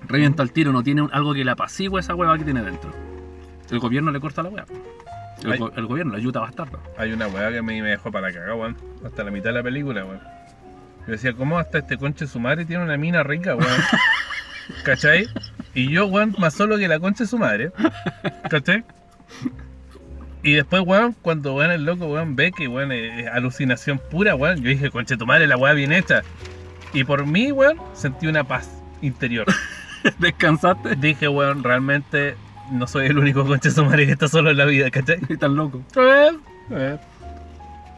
Revienta 0.08 0.42
al 0.42 0.52
tiro, 0.52 0.72
no 0.72 0.82
tiene 0.82 1.04
un- 1.04 1.14
algo 1.14 1.34
que 1.34 1.44
le 1.46 1.52
apacigüe 1.52 2.00
esa 2.00 2.16
hueva 2.16 2.38
que 2.38 2.44
tiene 2.44 2.64
dentro. 2.64 2.92
El 3.70 3.80
gobierno 3.80 4.10
le 4.12 4.20
corta 4.20 4.42
la 4.42 4.50
hueá. 4.50 4.66
El, 5.44 5.52
Ay. 5.54 5.60
go- 5.60 5.72
el 5.76 5.86
gobierno, 5.86 6.12
la 6.14 6.18
ayuda 6.18 6.40
bastardo. 6.42 6.80
Hay 6.98 7.12
una 7.14 7.28
weá 7.28 7.50
que 7.52 7.60
a 7.60 7.64
mí 7.64 7.82
me 7.82 7.90
dejó 7.90 8.12
para 8.12 8.28
la 8.28 8.34
cagada, 8.34 8.56
weón. 8.56 8.78
Hasta 9.06 9.24
la 9.24 9.32
mitad 9.32 9.50
de 9.52 9.54
la 9.54 9.64
película, 9.64 10.04
weón. 10.06 10.20
Yo 11.06 11.12
decía, 11.14 11.34
¿cómo 11.34 11.58
hasta 11.60 11.80
este 11.80 11.98
conche 11.98 12.26
su 12.28 12.40
madre 12.40 12.66
tiene 12.66 12.84
una 12.84 12.98
mina 12.98 13.22
rica, 13.24 13.56
weón? 13.56 13.70
¿Cachai? 14.84 15.28
Y 15.74 15.90
yo, 15.92 16.06
weón, 16.08 16.36
más 16.40 16.54
solo 16.54 16.78
que 16.78 16.88
la 16.88 17.00
concha 17.00 17.24
de 17.24 17.28
su 17.30 17.38
madre. 17.38 17.72
¿Cachai? 18.50 18.84
Y 20.44 20.54
después, 20.54 20.82
weón, 20.84 21.16
cuando 21.22 21.54
weón 21.54 21.72
el 21.72 21.86
loco, 21.86 22.08
weón, 22.08 22.36
ve 22.36 22.52
que, 22.52 22.68
weón, 22.68 22.92
es 22.92 23.28
alucinación 23.28 24.02
pura, 24.10 24.36
weón. 24.36 24.58
Yo 24.62 24.70
dije, 24.70 24.90
conche 24.90 25.16
tu 25.16 25.26
madre, 25.28 25.46
la 25.46 25.56
weá 25.56 25.74
bien 25.74 25.92
hecha. 25.92 26.24
Y 26.94 27.04
por 27.04 27.26
mí, 27.26 27.52
weón, 27.52 27.78
sentí 27.94 28.28
una 28.28 28.44
paz 28.44 28.82
interior. 29.02 29.46
¿Descansaste? 30.20 30.96
Dije, 30.96 31.28
weón, 31.28 31.64
realmente 31.64 32.36
no 32.72 32.88
soy 32.88 33.08
el 33.08 33.20
único 33.20 33.46
conche 33.46 33.70
su 33.70 33.86
madre 33.86 34.08
que 34.08 34.14
está 34.14 34.28
solo 34.28 34.50
en 34.50 34.58
la 34.58 34.66
vida, 34.66 34.90
¿cachai? 34.90 35.20
Y 35.30 35.38
tan 35.38 35.56
loco. 35.56 35.84
Eh, 35.96 36.32
eh. 36.72 36.98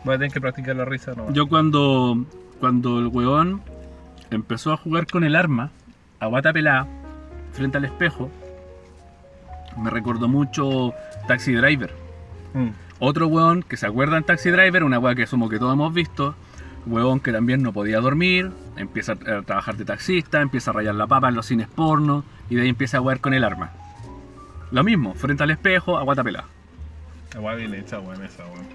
Voy 0.03 0.15
a 0.15 0.17
tener 0.17 0.33
que 0.33 0.41
practicar 0.41 0.75
la 0.75 0.83
risa, 0.83 1.13
¿no? 1.15 1.31
Yo 1.31 1.47
cuando, 1.47 2.25
cuando 2.59 2.99
el 2.99 3.07
weón 3.07 3.61
empezó 4.31 4.73
a 4.73 4.77
jugar 4.77 5.07
con 5.07 5.23
el 5.23 5.37
arma, 5.37 5.71
a 6.19 6.25
guata 6.25 6.51
pelada, 6.51 6.87
frente 7.53 7.77
al 7.77 7.85
espejo, 7.85 8.29
me 9.77 9.89
recordó 9.89 10.27
mucho 10.27 10.93
Taxi 11.27 11.53
Driver. 11.53 11.93
Mm. 12.53 12.69
Otro 12.99 13.27
weón 13.27 13.63
que 13.63 13.75
se 13.77 13.85
acuerda 13.87 14.17
en 14.17 14.23
Taxi 14.23 14.49
Driver, 14.49 14.83
una 14.83 14.99
weá 14.99 15.15
que 15.15 15.23
asumo 15.23 15.49
que 15.49 15.59
todos 15.59 15.73
hemos 15.73 15.93
visto, 15.93 16.35
weón 16.85 17.19
que 17.19 17.31
también 17.31 17.61
no 17.61 17.73
podía 17.73 17.99
dormir, 17.99 18.51
empieza 18.77 19.13
a 19.13 19.41
trabajar 19.41 19.75
de 19.77 19.85
taxista, 19.85 20.41
empieza 20.41 20.71
a 20.71 20.73
rayar 20.73 20.95
la 20.95 21.07
papa 21.07 21.29
en 21.29 21.35
los 21.35 21.45
cines 21.45 21.67
porno 21.67 22.23
y 22.49 22.55
de 22.55 22.61
ahí 22.63 22.69
empieza 22.69 22.97
a 22.97 22.99
jugar 23.01 23.19
con 23.19 23.33
el 23.33 23.43
arma. 23.43 23.71
Lo 24.71 24.83
mismo, 24.83 25.13
frente 25.15 25.43
al 25.43 25.51
espejo, 25.51 25.97
a 25.97 26.03
guata 26.03 26.23
pelada. 26.23 26.47
La 27.33 27.41
weá 27.41 27.55
bien 27.55 27.73
hecha, 27.73 27.99
weón, 27.99 28.23
esa, 28.23 28.45
weón. 28.45 28.65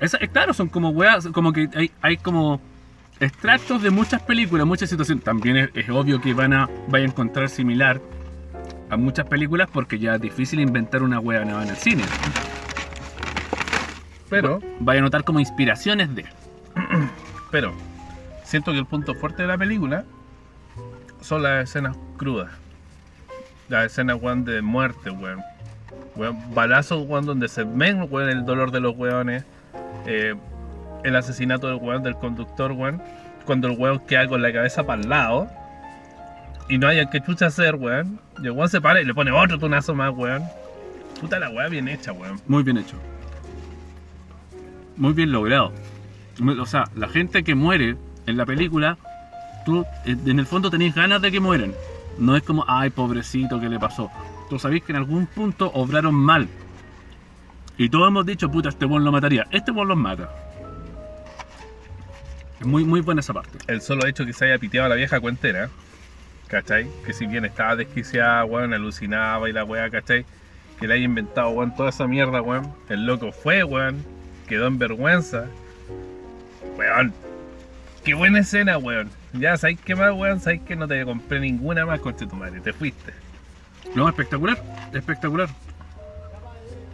Esa- 0.00 0.18
eh, 0.20 0.28
claro, 0.28 0.52
son 0.54 0.68
como 0.68 0.90
weas, 0.90 1.28
como 1.28 1.52
que 1.52 1.68
hay, 1.74 1.90
hay 2.02 2.16
como 2.16 2.60
extractos 3.18 3.82
de 3.82 3.90
muchas 3.90 4.22
películas, 4.22 4.66
muchas 4.66 4.88
situaciones. 4.90 5.24
También 5.24 5.56
es, 5.56 5.70
es 5.74 5.88
obvio 5.90 6.20
que 6.20 6.34
van 6.34 6.52
a, 6.52 6.68
vaya 6.88 7.04
a 7.04 7.08
encontrar 7.08 7.48
similar 7.48 8.00
a 8.90 8.96
muchas 8.96 9.26
películas 9.26 9.68
porque 9.72 9.98
ya 9.98 10.16
es 10.16 10.20
difícil 10.20 10.60
inventar 10.60 11.02
una 11.02 11.20
wea 11.20 11.44
nueva 11.44 11.62
en 11.62 11.70
el 11.70 11.76
cine. 11.76 12.02
Pero, 14.28 14.60
Vaya 14.80 15.00
a 15.00 15.02
notar 15.02 15.24
como 15.24 15.40
inspiraciones 15.40 16.14
de. 16.14 16.24
pero, 17.50 17.72
siento 18.44 18.72
que 18.72 18.78
el 18.78 18.86
punto 18.86 19.14
fuerte 19.14 19.42
de 19.42 19.48
la 19.48 19.58
película 19.58 20.04
son 21.20 21.42
las 21.42 21.68
escenas 21.68 21.96
crudas. 22.16 22.50
Las 23.68 23.86
escenas, 23.86 24.18
weón, 24.20 24.44
de 24.44 24.62
muerte, 24.62 25.10
weón. 25.10 25.42
Weón, 26.16 26.54
balazos, 26.54 27.06
weón, 27.06 27.26
donde 27.26 27.48
se 27.48 27.64
ven, 27.64 28.06
weón, 28.10 28.28
el 28.28 28.44
dolor 28.44 28.70
de 28.70 28.80
los 28.80 28.96
weones. 28.96 29.44
Eh, 30.06 30.34
el 31.04 31.16
asesinato 31.16 31.68
del 31.68 31.76
weón, 31.76 32.02
del 32.02 32.16
conductor, 32.16 32.72
weón. 32.72 33.02
Cuando 33.46 33.68
el 33.68 33.78
weón 33.78 34.00
queda 34.00 34.28
con 34.28 34.42
la 34.42 34.52
cabeza 34.52 34.84
para 34.84 35.02
el 35.02 35.08
lado. 35.08 35.50
Y 36.70 36.78
no 36.78 36.86
haya 36.86 37.10
que 37.10 37.20
chucha 37.20 37.46
hacer, 37.46 37.74
weón. 37.74 38.20
Y 38.38 38.46
el 38.46 38.52
weón 38.52 38.68
se 38.68 38.80
para 38.80 39.02
y 39.02 39.04
le 39.04 39.12
pone 39.12 39.32
otro 39.32 39.58
tunazo 39.58 39.94
más, 39.94 40.12
weón. 40.14 40.44
Puta 41.20 41.38
la 41.38 41.50
weá 41.50 41.68
bien 41.68 41.88
hecha, 41.88 42.12
weón. 42.12 42.40
Muy 42.46 42.62
bien 42.62 42.78
hecho. 42.78 42.96
Muy 44.96 45.12
bien 45.12 45.32
logrado. 45.32 45.72
O 46.60 46.66
sea, 46.66 46.84
la 46.94 47.08
gente 47.08 47.42
que 47.42 47.54
muere 47.54 47.96
en 48.26 48.36
la 48.36 48.46
película, 48.46 48.96
tú 49.66 49.84
eh, 50.06 50.16
en 50.24 50.38
el 50.38 50.46
fondo 50.46 50.70
tenés 50.70 50.94
ganas 50.94 51.20
de 51.20 51.32
que 51.32 51.40
mueran. 51.40 51.74
No 52.18 52.36
es 52.36 52.42
como, 52.44 52.64
ay, 52.68 52.90
pobrecito, 52.90 53.60
¿qué 53.60 53.68
le 53.68 53.78
pasó? 53.78 54.10
Tú 54.48 54.58
sabés 54.58 54.82
que 54.82 54.92
en 54.92 54.96
algún 54.96 55.26
punto 55.26 55.70
obraron 55.74 56.14
mal. 56.14 56.48
Y 57.76 57.88
todos 57.88 58.08
hemos 58.08 58.24
dicho, 58.26 58.50
puta, 58.50 58.68
este 58.68 58.84
buen 58.84 59.04
lo 59.04 59.10
mataría. 59.10 59.46
Este 59.50 59.72
buen 59.72 59.88
los 59.88 59.96
mata. 59.96 60.28
Es 62.60 62.66
muy, 62.66 62.84
muy 62.84 63.00
buena 63.00 63.20
esa 63.20 63.32
parte. 63.32 63.58
El 63.66 63.80
solo 63.80 64.06
hecho 64.06 64.24
que 64.24 64.32
se 64.32 64.44
haya 64.44 64.58
piteado 64.58 64.86
a 64.86 64.88
la 64.90 64.94
vieja 64.94 65.18
cuentera, 65.18 65.70
¿cachai? 66.50 66.88
Que 67.06 67.12
si 67.12 67.26
bien 67.26 67.44
estaba 67.44 67.76
desquiciada, 67.76 68.44
weón, 68.44 68.74
alucinaba 68.74 69.48
y 69.48 69.52
la 69.52 69.64
weá, 69.64 69.88
¿cachai? 69.90 70.24
Que 70.78 70.86
le 70.88 70.94
haya 70.94 71.04
inventado, 71.04 71.50
weón, 71.50 71.74
toda 71.74 71.90
esa 71.90 72.06
mierda, 72.06 72.42
weón. 72.42 72.72
El 72.88 73.06
loco 73.06 73.32
fue, 73.32 73.64
weón. 73.64 74.04
Quedó 74.48 74.66
en 74.66 74.78
vergüenza. 74.78 75.46
Weón. 76.76 77.12
Qué 78.04 78.14
buena 78.14 78.40
escena, 78.40 78.78
weón. 78.78 79.10
Ya, 79.32 79.56
¿sabes 79.56 79.78
qué 79.84 79.94
más, 79.94 80.12
weón? 80.12 80.40
¿Sabes 80.40 80.60
que 80.62 80.74
no 80.76 80.88
te 80.88 81.04
compré 81.04 81.38
ninguna 81.40 81.86
más, 81.86 82.00
con 82.00 82.16
tu 82.16 82.26
madre? 82.34 82.60
Te 82.60 82.72
fuiste. 82.72 83.12
No, 83.94 84.08
espectacular, 84.08 84.62
espectacular. 84.92 85.48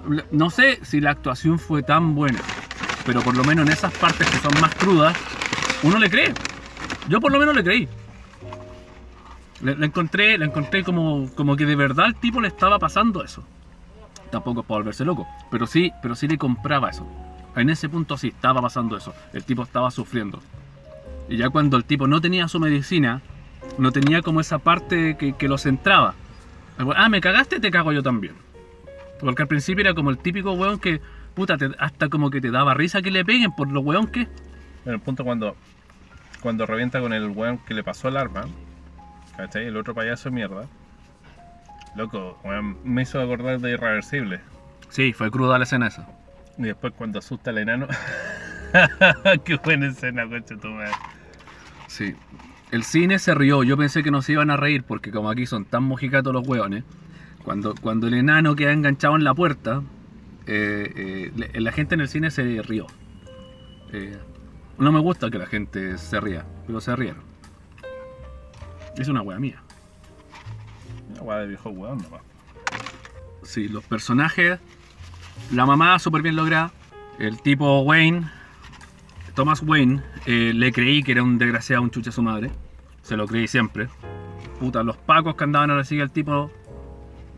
La- 0.09 0.25
No 0.31 0.51
sé 0.51 0.79
si 0.85 1.01
la 1.01 1.11
actuación 1.11 1.59
fue 1.59 1.83
tan 1.83 2.15
buena, 2.15 2.39
pero 3.05 3.23
por 3.23 3.37
lo 3.37 3.45
menos 3.45 3.67
en 3.67 3.73
esas 3.73 3.93
partes 3.95 4.29
que 4.29 4.39
son 4.39 4.61
más 4.61 4.75
crudas, 4.75 5.17
uno 5.83 5.99
le 5.99 6.09
cree. 6.11 6.33
Yo 7.09 7.21
por 7.21 7.33
lo 7.33 7.39
menos 7.39 7.55
le 7.57 7.63
creí. 7.65 7.89
Le, 9.63 9.75
le 9.75 9.87
encontré, 9.87 10.39
le 10.39 10.45
encontré 10.45 10.85
como, 10.85 11.31
como 11.35 11.57
que 11.57 11.67
de 11.67 11.77
verdad 11.77 12.07
al 12.07 12.15
tipo 12.15 12.41
le 12.41 12.49
estaba 12.49 12.79
pasando 12.79 13.25
eso. 13.25 13.45
Tampoco 14.31 14.61
es 14.61 14.67
para 14.67 14.79
volverse 14.79 15.05
loco, 15.05 15.27
pero 15.51 15.67
sí, 15.67 15.93
pero 16.03 16.15
sí 16.15 16.29
le 16.29 16.39
compraba 16.39 16.91
eso. 16.91 17.07
En 17.55 17.71
ese 17.71 17.89
punto 17.89 18.19
sí 18.19 18.29
estaba 18.29 18.61
pasando 18.61 18.97
eso. 18.97 19.15
El 19.33 19.45
tipo 19.45 19.63
estaba 19.63 19.91
sufriendo. 19.91 20.43
Y 21.29 21.39
ya 21.39 21.49
cuando 21.49 21.77
el 21.77 21.85
tipo 21.85 22.07
no 22.07 22.21
tenía 22.21 22.49
su 22.49 22.61
medicina, 22.61 23.23
no 23.79 23.93
tenía 23.93 24.23
como 24.23 24.41
esa 24.41 24.59
parte 24.59 25.17
que, 25.17 25.33
que 25.33 25.49
lo 25.49 25.59
centraba. 25.59 26.15
Ah, 26.79 27.09
me 27.09 27.21
cagaste, 27.21 27.59
te 27.59 27.71
cago 27.71 27.93
yo 27.93 28.03
también. 28.03 28.35
Porque 29.21 29.43
al 29.43 29.49
principio 29.49 29.83
era 29.83 29.95
como 29.95 30.11
el 30.11 30.19
típico 30.19 30.53
weón 30.53 30.79
que, 30.79 31.01
puta, 31.35 31.57
hasta 31.79 32.09
como 32.09 32.31
que 32.31 32.41
te 32.41 32.51
daba 32.51 32.75
risa 32.75 33.01
que 33.01 33.11
le 33.11 33.25
peguen 33.25 33.53
por 33.53 33.71
lo 33.71 33.81
weón 33.81 34.09
que. 34.09 34.29
En 34.85 34.93
el 34.93 35.01
punto 35.01 35.25
cuando, 35.25 35.57
cuando 36.43 36.67
revienta 36.67 37.01
con 37.01 37.13
el 37.13 37.31
weón 37.31 37.59
que 37.59 37.75
le 37.75 37.83
pasó 37.83 38.09
el 38.09 38.19
arma, 38.19 38.45
¿cachai? 39.37 39.67
El 39.67 39.77
otro 39.77 39.95
payaso 39.95 40.29
de 40.29 40.35
mierda. 40.35 40.67
Loco, 41.95 42.39
me 42.85 43.03
hizo 43.03 43.21
acordar 43.21 43.61
de 43.61 43.73
Irreversible. 43.73 44.41
Sí, 44.91 45.13
fue 45.13 45.31
cruda 45.31 45.59
la 45.59 45.65
escena 45.65 45.87
esa. 45.87 46.07
Y 46.59 46.65
después 46.65 46.93
cuando 46.97 47.19
asusta 47.19 47.51
al 47.51 47.59
enano. 47.59 47.87
Qué 49.45 49.57
buena 49.57 49.89
escena, 49.89 50.29
coche 50.29 50.57
tu 50.57 50.69
madre. 50.69 50.93
Sí. 51.89 52.15
El 52.71 52.83
cine 52.83 53.19
se 53.19 53.35
rió, 53.35 53.63
yo 53.63 53.77
pensé 53.77 54.03
que 54.03 54.11
no 54.11 54.23
se 54.23 54.33
iban 54.33 54.51
a 54.51 54.57
reír 54.57 54.83
porque 54.83 55.11
como 55.11 55.31
aquí 55.31 55.47
son 55.47 55.65
tan 55.65 55.85
mojicatos 55.85 56.33
los 56.33 56.47
weones, 56.47 56.85
cuando, 57.45 57.75
cuando 57.81 58.09
el 58.09 58.15
enano 58.15 58.57
queda 58.57 58.73
enganchado 58.73 59.15
en 59.15 59.25
la 59.25 59.35
puerta, 59.35 59.83
eh, 60.47 61.31
eh, 61.55 61.61
la 61.61 61.73
gente 61.73 61.95
en 61.95 62.01
el 62.01 62.09
cine 62.09 62.31
se 62.31 62.61
rió. 62.63 62.87
Eh, 63.93 64.17
no 64.79 64.93
me 64.93 65.01
gusta 65.01 65.31
que 65.31 65.39
la 65.39 65.47
gente 65.47 65.97
se 65.97 66.21
ría, 66.21 66.45
pero 66.67 66.81
se 66.81 66.95
rieron. 66.97 67.23
Es 68.99 69.09
una 69.09 69.23
wea 69.23 69.39
mía. 69.39 69.61
Una 71.13 71.23
weá 71.23 71.39
de 71.41 71.47
viejo 71.49 71.71
weón 71.71 71.99
nomás. 71.99 72.21
Sí, 73.43 73.69
los 73.69 73.85
personajes, 73.85 74.59
la 75.53 75.67
mamá 75.67 75.99
súper 75.99 76.23
bien 76.23 76.37
lograda, 76.37 76.73
el 77.19 77.41
tipo 77.43 77.81
Wayne, 77.83 78.29
Thomas 79.35 79.63
Wayne, 79.63 80.03
eh, 80.27 80.53
le 80.55 80.73
creí 80.73 81.03
que 81.03 81.13
era 81.13 81.23
un 81.23 81.39
desgraciado, 81.39 81.83
un 81.83 81.91
chucha 81.91 82.11
a 82.11 82.13
su 82.13 82.23
madre, 82.23 82.51
se 83.03 83.17
lo 83.17 83.27
creí 83.27 83.47
siempre. 83.47 83.89
Puta, 84.59 84.83
los 84.83 84.97
pacos 84.97 85.37
que 85.37 85.45
andaban 85.45 85.71
a 85.71 85.77
la 85.77 85.85
silla 85.85 86.03
al 86.03 86.11
tipo, 86.11 86.51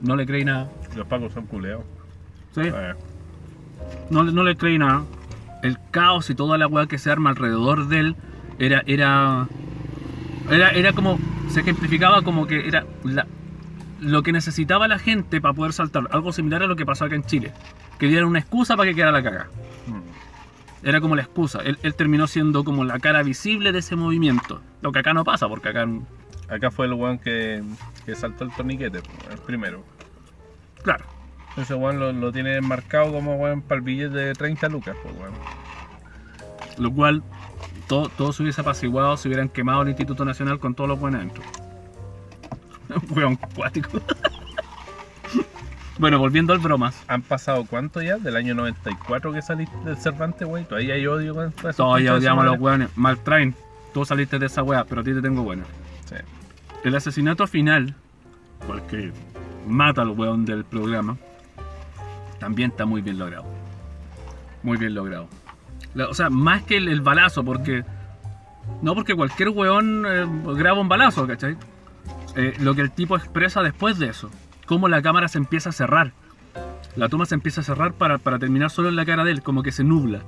no 0.00 0.16
le 0.16 0.24
creí 0.26 0.44
nada. 0.44 0.70
Los 0.96 1.06
pacos 1.06 1.32
son 1.32 1.46
culeados. 1.46 1.84
¿sí? 2.54 2.62
Eh, 2.64 2.94
No, 4.10 4.22
le- 4.22 4.32
no 4.32 4.42
le 4.44 4.56
creí 4.56 4.78
nada. 4.78 5.02
El 5.62 5.78
caos 5.90 6.30
y 6.30 6.34
toda 6.34 6.56
la 6.56 6.66
weá 6.68 6.86
que 6.86 6.98
se 6.98 7.10
arma 7.10 7.30
alrededor 7.30 7.88
de 7.88 7.98
él 7.98 8.16
era, 8.58 8.82
era, 8.86 9.46
era, 10.50 10.70
era 10.70 10.92
como, 10.92 11.18
se 11.48 11.60
ejemplificaba 11.60 12.22
como 12.22 12.46
que 12.46 12.66
era 12.68 12.84
la- 13.04 13.26
lo 14.00 14.22
que 14.22 14.32
necesitaba 14.32 14.86
la 14.88 14.98
gente 14.98 15.40
para 15.40 15.54
poder 15.54 15.72
saltar. 15.72 16.08
Algo 16.12 16.32
similar 16.32 16.62
a 16.62 16.66
lo 16.66 16.76
que 16.76 16.86
pasó 16.86 17.04
acá 17.04 17.14
en 17.16 17.24
Chile. 17.24 17.52
Que 17.98 18.06
dieran 18.06 18.28
una 18.28 18.38
excusa 18.38 18.76
para 18.76 18.88
que 18.90 18.94
quedara 18.94 19.12
la 19.12 19.22
caga. 19.22 19.48
mm. 19.86 20.86
Era 20.86 21.00
como 21.00 21.16
la 21.16 21.22
excusa. 21.22 21.58
Él, 21.64 21.78
él 21.82 21.94
terminó 21.96 22.28
siendo 22.28 22.62
como 22.62 22.84
la 22.84 23.00
cara 23.00 23.22
visible 23.24 23.72
de 23.72 23.80
ese 23.80 23.96
movimiento. 23.96 24.60
Lo 24.82 24.92
que 24.92 25.00
acá 25.00 25.12
no 25.14 25.24
pasa, 25.24 25.48
porque 25.48 25.68
acá, 25.70 25.86
Acá 26.48 26.70
fue 26.70 26.86
el 26.86 26.94
weón 26.94 27.18
que, 27.18 27.62
que 28.06 28.14
saltó 28.14 28.44
el 28.44 28.50
torniquete, 28.52 28.98
el 29.30 29.38
primero. 29.44 29.84
claro, 30.82 31.04
Ese 31.58 31.74
weón 31.74 31.98
lo, 31.98 32.10
lo 32.12 32.32
tiene 32.32 32.58
marcado 32.62 33.12
como 33.12 33.34
weón 33.36 33.60
para 33.60 33.80
el 33.80 33.82
billete 33.84 34.16
de 34.16 34.32
30 34.32 34.68
lucas, 34.70 34.96
pues 35.02 35.14
weón. 35.20 35.34
lo 36.78 36.90
cual 36.90 37.22
todo, 37.88 38.08
todo 38.10 38.32
se 38.32 38.42
hubiese 38.42 38.60
apaciguado 38.60 39.16
si 39.16 39.28
hubieran 39.28 39.48
quemado 39.48 39.82
el 39.82 39.88
Instituto 39.88 40.24
Nacional 40.24 40.60
con 40.60 40.74
todos 40.74 40.88
los 40.88 41.00
buenos 41.00 41.20
adentro. 41.20 41.42
Weón 43.14 43.36
cuático. 43.56 44.00
bueno, 45.98 46.18
volviendo 46.18 46.52
al 46.52 46.58
bromas. 46.58 47.02
¿Han 47.08 47.22
pasado 47.22 47.64
cuánto 47.68 48.00
ya? 48.02 48.18
Del 48.18 48.36
año 48.36 48.54
94 48.54 49.32
que 49.32 49.42
saliste 49.42 49.76
del 49.84 49.96
Cervantes, 49.96 50.46
weón. 50.46 50.66
Todavía 50.66 50.94
hay 50.94 51.06
odio 51.06 51.34
con 51.34 51.52
Todavía 51.74 52.14
odiamos 52.14 52.44
a 52.44 52.46
los 52.46 52.60
weones. 52.60 52.96
Mal 52.96 53.18
traen. 53.18 53.54
Tú 53.92 54.04
saliste 54.04 54.38
de 54.38 54.46
esa 54.46 54.62
wea, 54.62 54.84
pero 54.84 55.00
a 55.00 55.04
ti 55.04 55.12
te 55.14 55.22
tengo 55.22 55.42
buena. 55.42 55.64
Sí. 56.04 56.16
El 56.84 56.94
asesinato 56.94 57.46
final, 57.46 57.94
porque 58.66 59.12
mata 59.66 60.02
al 60.02 60.10
weón 60.10 60.44
del 60.44 60.64
programa, 60.64 61.16
también 62.38 62.70
está 62.70 62.84
muy 62.84 63.00
bien 63.00 63.18
logrado. 63.18 63.44
Muy 64.62 64.76
bien 64.76 64.94
logrado. 64.94 65.28
O 65.96 66.14
sea, 66.14 66.30
más 66.30 66.62
que 66.62 66.76
el, 66.76 67.00
balazo, 67.00 67.44
porque. 67.44 67.84
No 68.82 68.94
porque 68.94 69.14
cualquier 69.14 69.48
weón 69.48 70.04
eh, 70.06 70.26
graba 70.54 70.80
un 70.80 70.88
balazo, 70.88 71.26
¿cachai? 71.26 71.56
Eh, 72.36 72.54
lo 72.60 72.74
que 72.74 72.82
el 72.82 72.90
tipo 72.90 73.16
expresa 73.16 73.62
después 73.62 73.98
de 73.98 74.08
eso. 74.08 74.30
Cómo 74.66 74.88
la 74.88 75.02
cámara 75.02 75.28
se 75.28 75.38
empieza 75.38 75.70
a 75.70 75.72
cerrar. 75.72 76.12
La 76.96 77.08
toma 77.08 77.26
se 77.26 77.34
empieza 77.34 77.62
a 77.62 77.64
cerrar 77.64 77.94
para, 77.94 78.18
para 78.18 78.38
terminar 78.38 78.70
solo 78.70 78.88
en 78.88 78.96
la 78.96 79.06
cara 79.06 79.24
de 79.24 79.32
él, 79.32 79.42
como 79.42 79.62
que 79.62 79.72
se 79.72 79.84
nubla. 79.84 80.20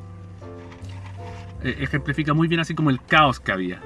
Eh, 1.62 1.76
ejemplifica 1.81 2.33
muy 2.33 2.49
bien 2.49 2.61
así 2.61 2.75
como 2.75 2.90
el 2.90 3.00
caos 3.02 3.38
que 3.38 3.52
había. 3.52 3.81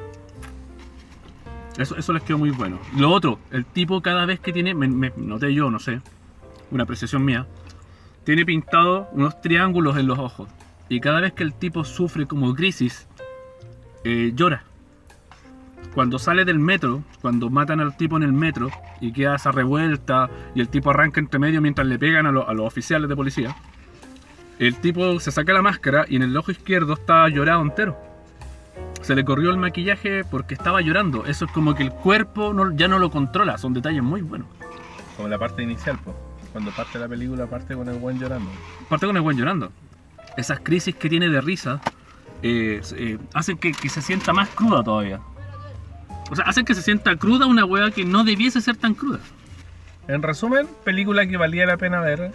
Eso, 1.76 1.96
eso 1.96 2.12
les 2.12 2.22
quedó 2.22 2.38
muy 2.38 2.50
bueno. 2.50 2.78
Lo 2.96 3.10
otro, 3.10 3.40
el 3.50 3.64
tipo 3.64 4.00
cada 4.00 4.26
vez 4.26 4.38
que 4.38 4.52
tiene, 4.52 4.74
me 4.74 5.12
noté 5.16 5.52
yo, 5.52 5.70
no 5.70 5.80
sé, 5.80 6.00
una 6.70 6.84
apreciación 6.84 7.24
mía, 7.24 7.46
tiene 8.24 8.44
pintado 8.44 9.08
unos 9.12 9.40
triángulos 9.40 9.96
en 9.96 10.06
los 10.06 10.18
ojos. 10.18 10.48
Y 10.88 11.00
cada 11.00 11.20
vez 11.20 11.32
que 11.32 11.42
el 11.42 11.54
tipo 11.54 11.84
sufre 11.84 12.26
como 12.26 12.54
crisis, 12.54 13.06
eh, 14.04 14.32
llora. 14.34 14.64
Cuando 15.94 16.18
sale 16.18 16.44
del 16.44 16.58
metro, 16.58 17.02
cuando 17.20 17.50
matan 17.50 17.80
al 17.80 17.96
tipo 17.96 18.16
en 18.16 18.22
el 18.24 18.32
metro 18.32 18.68
y 19.00 19.12
queda 19.12 19.36
esa 19.36 19.52
revuelta 19.52 20.28
y 20.54 20.60
el 20.60 20.68
tipo 20.68 20.90
arranca 20.90 21.20
entre 21.20 21.38
medio 21.38 21.60
mientras 21.60 21.86
le 21.86 21.98
pegan 21.98 22.26
a, 22.26 22.32
lo- 22.32 22.48
a 22.48 22.52
los 22.54 22.66
oficiales 22.66 23.08
de 23.08 23.14
policía, 23.16 23.54
el 24.58 24.76
tipo 24.76 25.18
se 25.20 25.30
saca 25.30 25.52
la 25.52 25.62
máscara 25.62 26.04
y 26.08 26.16
en 26.16 26.22
el 26.22 26.36
ojo 26.36 26.50
izquierdo 26.50 26.94
está 26.94 27.28
llorado 27.28 27.62
entero 27.62 27.96
se 29.02 29.14
le 29.14 29.22
corrió 29.22 29.50
el 29.50 29.58
maquillaje 29.58 30.24
porque 30.24 30.54
estaba 30.54 30.80
llorando. 30.80 31.26
Eso 31.26 31.44
es 31.44 31.50
como 31.52 31.74
que 31.74 31.82
el 31.82 31.92
cuerpo 31.92 32.54
no- 32.54 32.74
ya 32.74 32.88
no 32.88 32.98
lo 32.98 33.10
controla. 33.10 33.58
Son 33.58 33.74
detalles 33.74 34.02
muy 34.02 34.22
buenos. 34.22 34.48
Como 35.14 35.28
la 35.28 35.38
parte 35.38 35.62
inicial, 35.62 35.98
pues. 36.02 36.16
Cuando 36.52 36.70
parte 36.70 36.98
la 36.98 37.06
película, 37.06 37.46
parte 37.46 37.74
con 37.74 37.86
el 37.86 37.96
weón 38.00 38.18
llorando. 38.18 38.48
Aparte 38.86 39.04
con 39.06 39.14
el 39.14 39.20
buen 39.20 39.36
llorando. 39.36 39.70
Esas 40.36 40.60
crisis 40.60 40.94
que 40.94 41.08
tiene 41.08 41.28
de 41.28 41.40
risa 41.40 41.80
eh, 42.42 42.80
eh, 42.96 43.18
hacen 43.32 43.56
que, 43.56 43.72
que 43.72 43.88
se 43.88 44.02
sienta 44.02 44.32
más 44.32 44.48
cruda 44.50 44.82
todavía. 44.82 45.20
O 46.30 46.36
sea, 46.36 46.44
hacen 46.46 46.64
que 46.64 46.74
se 46.74 46.82
sienta 46.82 47.16
cruda 47.16 47.46
una 47.46 47.64
hueá 47.64 47.90
que 47.90 48.04
no 48.04 48.24
debiese 48.24 48.60
ser 48.60 48.76
tan 48.76 48.94
cruda. 48.94 49.20
En 50.08 50.22
resumen, 50.22 50.68
película 50.84 51.26
que 51.26 51.36
valía 51.36 51.66
la 51.66 51.76
pena 51.76 52.00
ver. 52.00 52.32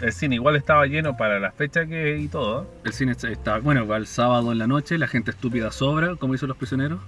El 0.00 0.12
cine 0.12 0.34
igual 0.34 0.56
estaba 0.56 0.86
lleno 0.86 1.16
para 1.16 1.38
la 1.38 1.52
fecha 1.52 1.86
que 1.86 2.18
y 2.18 2.28
todo. 2.28 2.66
El 2.84 2.92
cine 2.92 3.12
está, 3.12 3.58
bueno, 3.58 3.86
va 3.86 3.96
el 3.96 4.06
sábado 4.06 4.50
en 4.50 4.58
la 4.58 4.66
noche, 4.66 4.98
la 4.98 5.06
gente 5.06 5.30
estúpida 5.30 5.70
sobra, 5.70 6.16
como 6.16 6.32
dicen 6.32 6.48
los 6.48 6.56
prisioneros. 6.56 7.00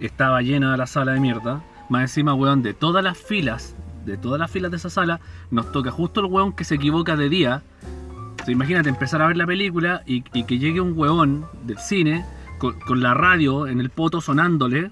Estaba 0.00 0.40
llena 0.40 0.76
la 0.76 0.86
sala 0.86 1.12
de 1.12 1.20
mierda. 1.20 1.62
Más 1.90 2.02
encima, 2.02 2.34
weón, 2.34 2.62
de 2.62 2.72
todas 2.72 3.04
las 3.04 3.18
filas, 3.18 3.76
de 4.06 4.16
todas 4.16 4.40
las 4.40 4.50
filas 4.50 4.70
de 4.70 4.78
esa 4.78 4.88
sala, 4.88 5.20
nos 5.50 5.70
toca 5.70 5.90
justo 5.90 6.20
el 6.20 6.26
weón 6.26 6.54
que 6.54 6.64
se 6.64 6.76
equivoca 6.76 7.16
de 7.16 7.28
día. 7.28 7.62
Imagínate 8.52 8.88
empezar 8.88 9.22
a 9.22 9.26
ver 9.26 9.36
la 9.36 9.46
película 9.46 10.02
y, 10.06 10.24
y 10.32 10.44
que 10.44 10.58
llegue 10.58 10.80
un 10.80 10.92
weón 10.96 11.46
del 11.64 11.78
cine 11.78 12.24
con, 12.58 12.78
con 12.80 13.00
la 13.02 13.14
radio 13.14 13.66
en 13.66 13.80
el 13.80 13.90
poto 13.90 14.20
sonándole 14.20 14.90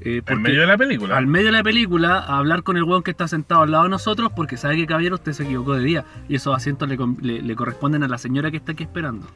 eh, 0.00 0.22
porque- 0.26 0.42
medio 0.42 0.60
de 0.62 0.66
la 0.66 0.76
película. 0.78 1.16
al 1.16 1.26
medio 1.26 1.46
de 1.46 1.52
la 1.52 1.62
película 1.62 2.18
a 2.18 2.38
hablar 2.38 2.62
con 2.62 2.76
el 2.76 2.84
weón 2.84 3.02
que 3.02 3.10
está 3.10 3.28
sentado 3.28 3.62
al 3.62 3.70
lado 3.70 3.84
de 3.84 3.90
nosotros 3.90 4.32
porque 4.34 4.56
sabe 4.56 4.76
que 4.76 4.86
caballero 4.86 5.16
usted 5.16 5.32
se 5.32 5.44
equivocó 5.44 5.74
de 5.74 5.84
día 5.84 6.04
y 6.28 6.34
esos 6.36 6.54
asientos 6.56 6.88
le, 6.88 6.96
con- 6.96 7.18
le- 7.20 7.42
le 7.42 7.56
corresponden 7.56 8.02
a 8.02 8.08
la 8.08 8.16
señora 8.18 8.50
que 8.50 8.56
está 8.58 8.72
aquí 8.72 8.84
esperando. 8.84 9.26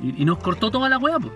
Y, 0.00 0.22
y 0.22 0.24
nos 0.24 0.38
cortó 0.38 0.70
toda 0.70 0.88
la 0.88 0.98
weá, 0.98 1.18
pues. 1.18 1.32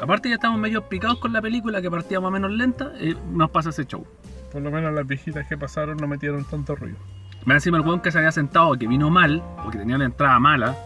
Aparte 0.00 0.28
ya 0.28 0.34
estamos 0.34 0.58
medio 0.58 0.82
picados 0.88 1.18
con 1.18 1.32
la 1.32 1.40
película 1.40 1.80
que 1.80 1.90
partía 1.90 2.18
más 2.20 2.28
o 2.28 2.32
menos 2.32 2.50
lenta, 2.50 2.92
eh, 2.98 3.14
nos 3.32 3.50
pasa 3.50 3.70
ese 3.70 3.86
show. 3.86 4.04
Por 4.50 4.60
lo 4.60 4.70
menos 4.70 4.92
las 4.92 5.06
viejitas 5.06 5.46
que 5.46 5.56
pasaron 5.56 5.96
no 5.98 6.08
metieron 6.08 6.44
tanto 6.44 6.74
ruido. 6.74 6.96
Me 7.44 7.54
encima 7.54 7.76
el 7.78 7.84
weón 7.84 8.00
que 8.00 8.12
se 8.12 8.18
había 8.18 8.32
sentado, 8.32 8.76
que 8.78 8.86
vino 8.86 9.10
mal, 9.10 9.42
o 9.66 9.70
que 9.70 9.78
tenía 9.78 9.98
la 9.98 10.04
entrada 10.04 10.38
mala, 10.38 10.76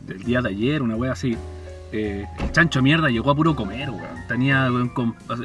del 0.00 0.22
día 0.22 0.40
de 0.40 0.48
ayer, 0.48 0.82
una 0.82 0.96
wea 0.96 1.12
así. 1.12 1.36
eh, 1.92 2.26
el 2.40 2.52
chancho 2.52 2.80
mierda 2.82 3.08
llegó 3.10 3.30
a 3.30 3.34
puro 3.34 3.54
comer, 3.54 3.90
weón. 3.90 4.26
Tenía 4.26 4.70
weón, 4.70 4.92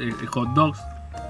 eh, 0.00 0.12
hot 0.26 0.48
dogs, 0.54 0.80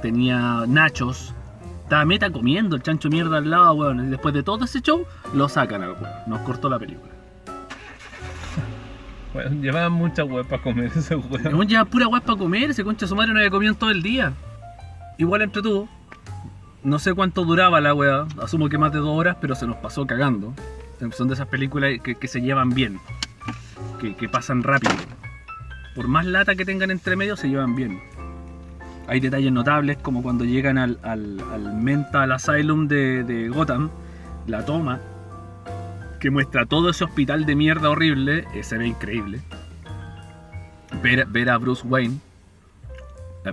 tenía 0.03 0.65
nachos. 0.69 1.35
Estaba 1.83 2.05
meta 2.05 2.31
comiendo 2.31 2.77
el 2.77 2.83
chancho 2.83 3.09
mierda 3.09 3.39
al 3.39 3.51
lado, 3.51 3.73
weón. 3.75 4.07
Y 4.07 4.11
después 4.11 4.33
de 4.35 4.43
todo 4.43 4.65
ese 4.65 4.81
show, 4.81 5.05
lo 5.35 5.49
sacan 5.49 5.83
al 5.83 5.93
weón. 5.93 6.07
Nos 6.27 6.41
cortó 6.43 6.69
la 6.69 6.79
película. 6.79 7.13
Bueno, 9.35 9.61
llevaban 9.61 9.93
muchas 9.93 10.27
weas 10.27 10.47
para 10.47 10.63
comer 10.63 10.91
ese 10.97 11.15
weón. 11.15 11.55
weón 11.55 11.69
lleva 11.69 11.85
pura 11.85 12.09
weá 12.09 12.21
para 12.21 12.39
comer, 12.39 12.71
ese 12.71 12.83
concha 12.83 13.07
su 13.07 13.15
madre 13.15 13.33
no 13.33 13.39
había 13.39 13.51
comido 13.51 13.73
en 13.73 13.79
todo 13.79 13.91
el 13.91 14.03
día. 14.03 14.33
Igual 15.19 15.43
entre 15.43 15.61
tú. 15.61 15.87
No 16.83 16.99
sé 16.99 17.15
cuánto 17.15 17.45
duraba 17.45 17.81
la 17.81 17.95
weá, 17.95 18.27
asumo 18.41 18.69
que 18.69 18.79
más 18.79 18.93
de 18.93 18.99
dos 18.99 19.09
horas, 19.09 19.37
pero 19.41 19.55
se 19.55 19.67
nos 19.67 19.77
pasó 19.77 20.07
cagando. 20.07 20.55
Son 21.13 21.29
de 21.29 21.35
esas 21.35 21.49
películas 21.49 22.01
que, 22.03 22.15
que 22.15 22.29
se 22.29 22.41
llevan 22.41 22.71
bien, 22.71 22.99
que, 24.01 24.29
pasan 24.29 24.63
rápido. 24.63 24.95
Por 25.95 26.09
más 26.09 26.27
lata 26.27 26.55
que 26.55 26.65
tengan 26.65 26.91
entre 26.91 27.17
medio, 27.17 27.37
se 27.37 27.49
llevan 27.49 27.75
bien. 27.77 28.01
Hay 29.07 29.21
detalles 29.21 29.53
notables 29.53 29.99
como 29.99 30.23
cuando 30.23 30.45
llegan 30.45 30.77
al, 30.79 30.99
al, 31.03 31.41
al 31.53 31.75
Mental 31.75 32.31
Asylum 32.33 32.89
de, 32.89 33.51
Gotham, 33.53 33.91
la 34.47 34.65
toma, 34.65 35.01
que 36.21 36.31
muestra 36.31 36.67
todo 36.67 36.91
ese 36.91 37.05
hospital 37.05 37.47
de 37.47 37.57
mierda 37.57 37.91
horrible, 37.91 38.45
eh, 38.55 38.63
se 38.63 38.77
ve 38.77 38.87
increíble 38.87 39.41
ver, 41.03 41.51
a 41.51 41.59
Bruce 41.59 41.87
Wayne, 41.87 42.19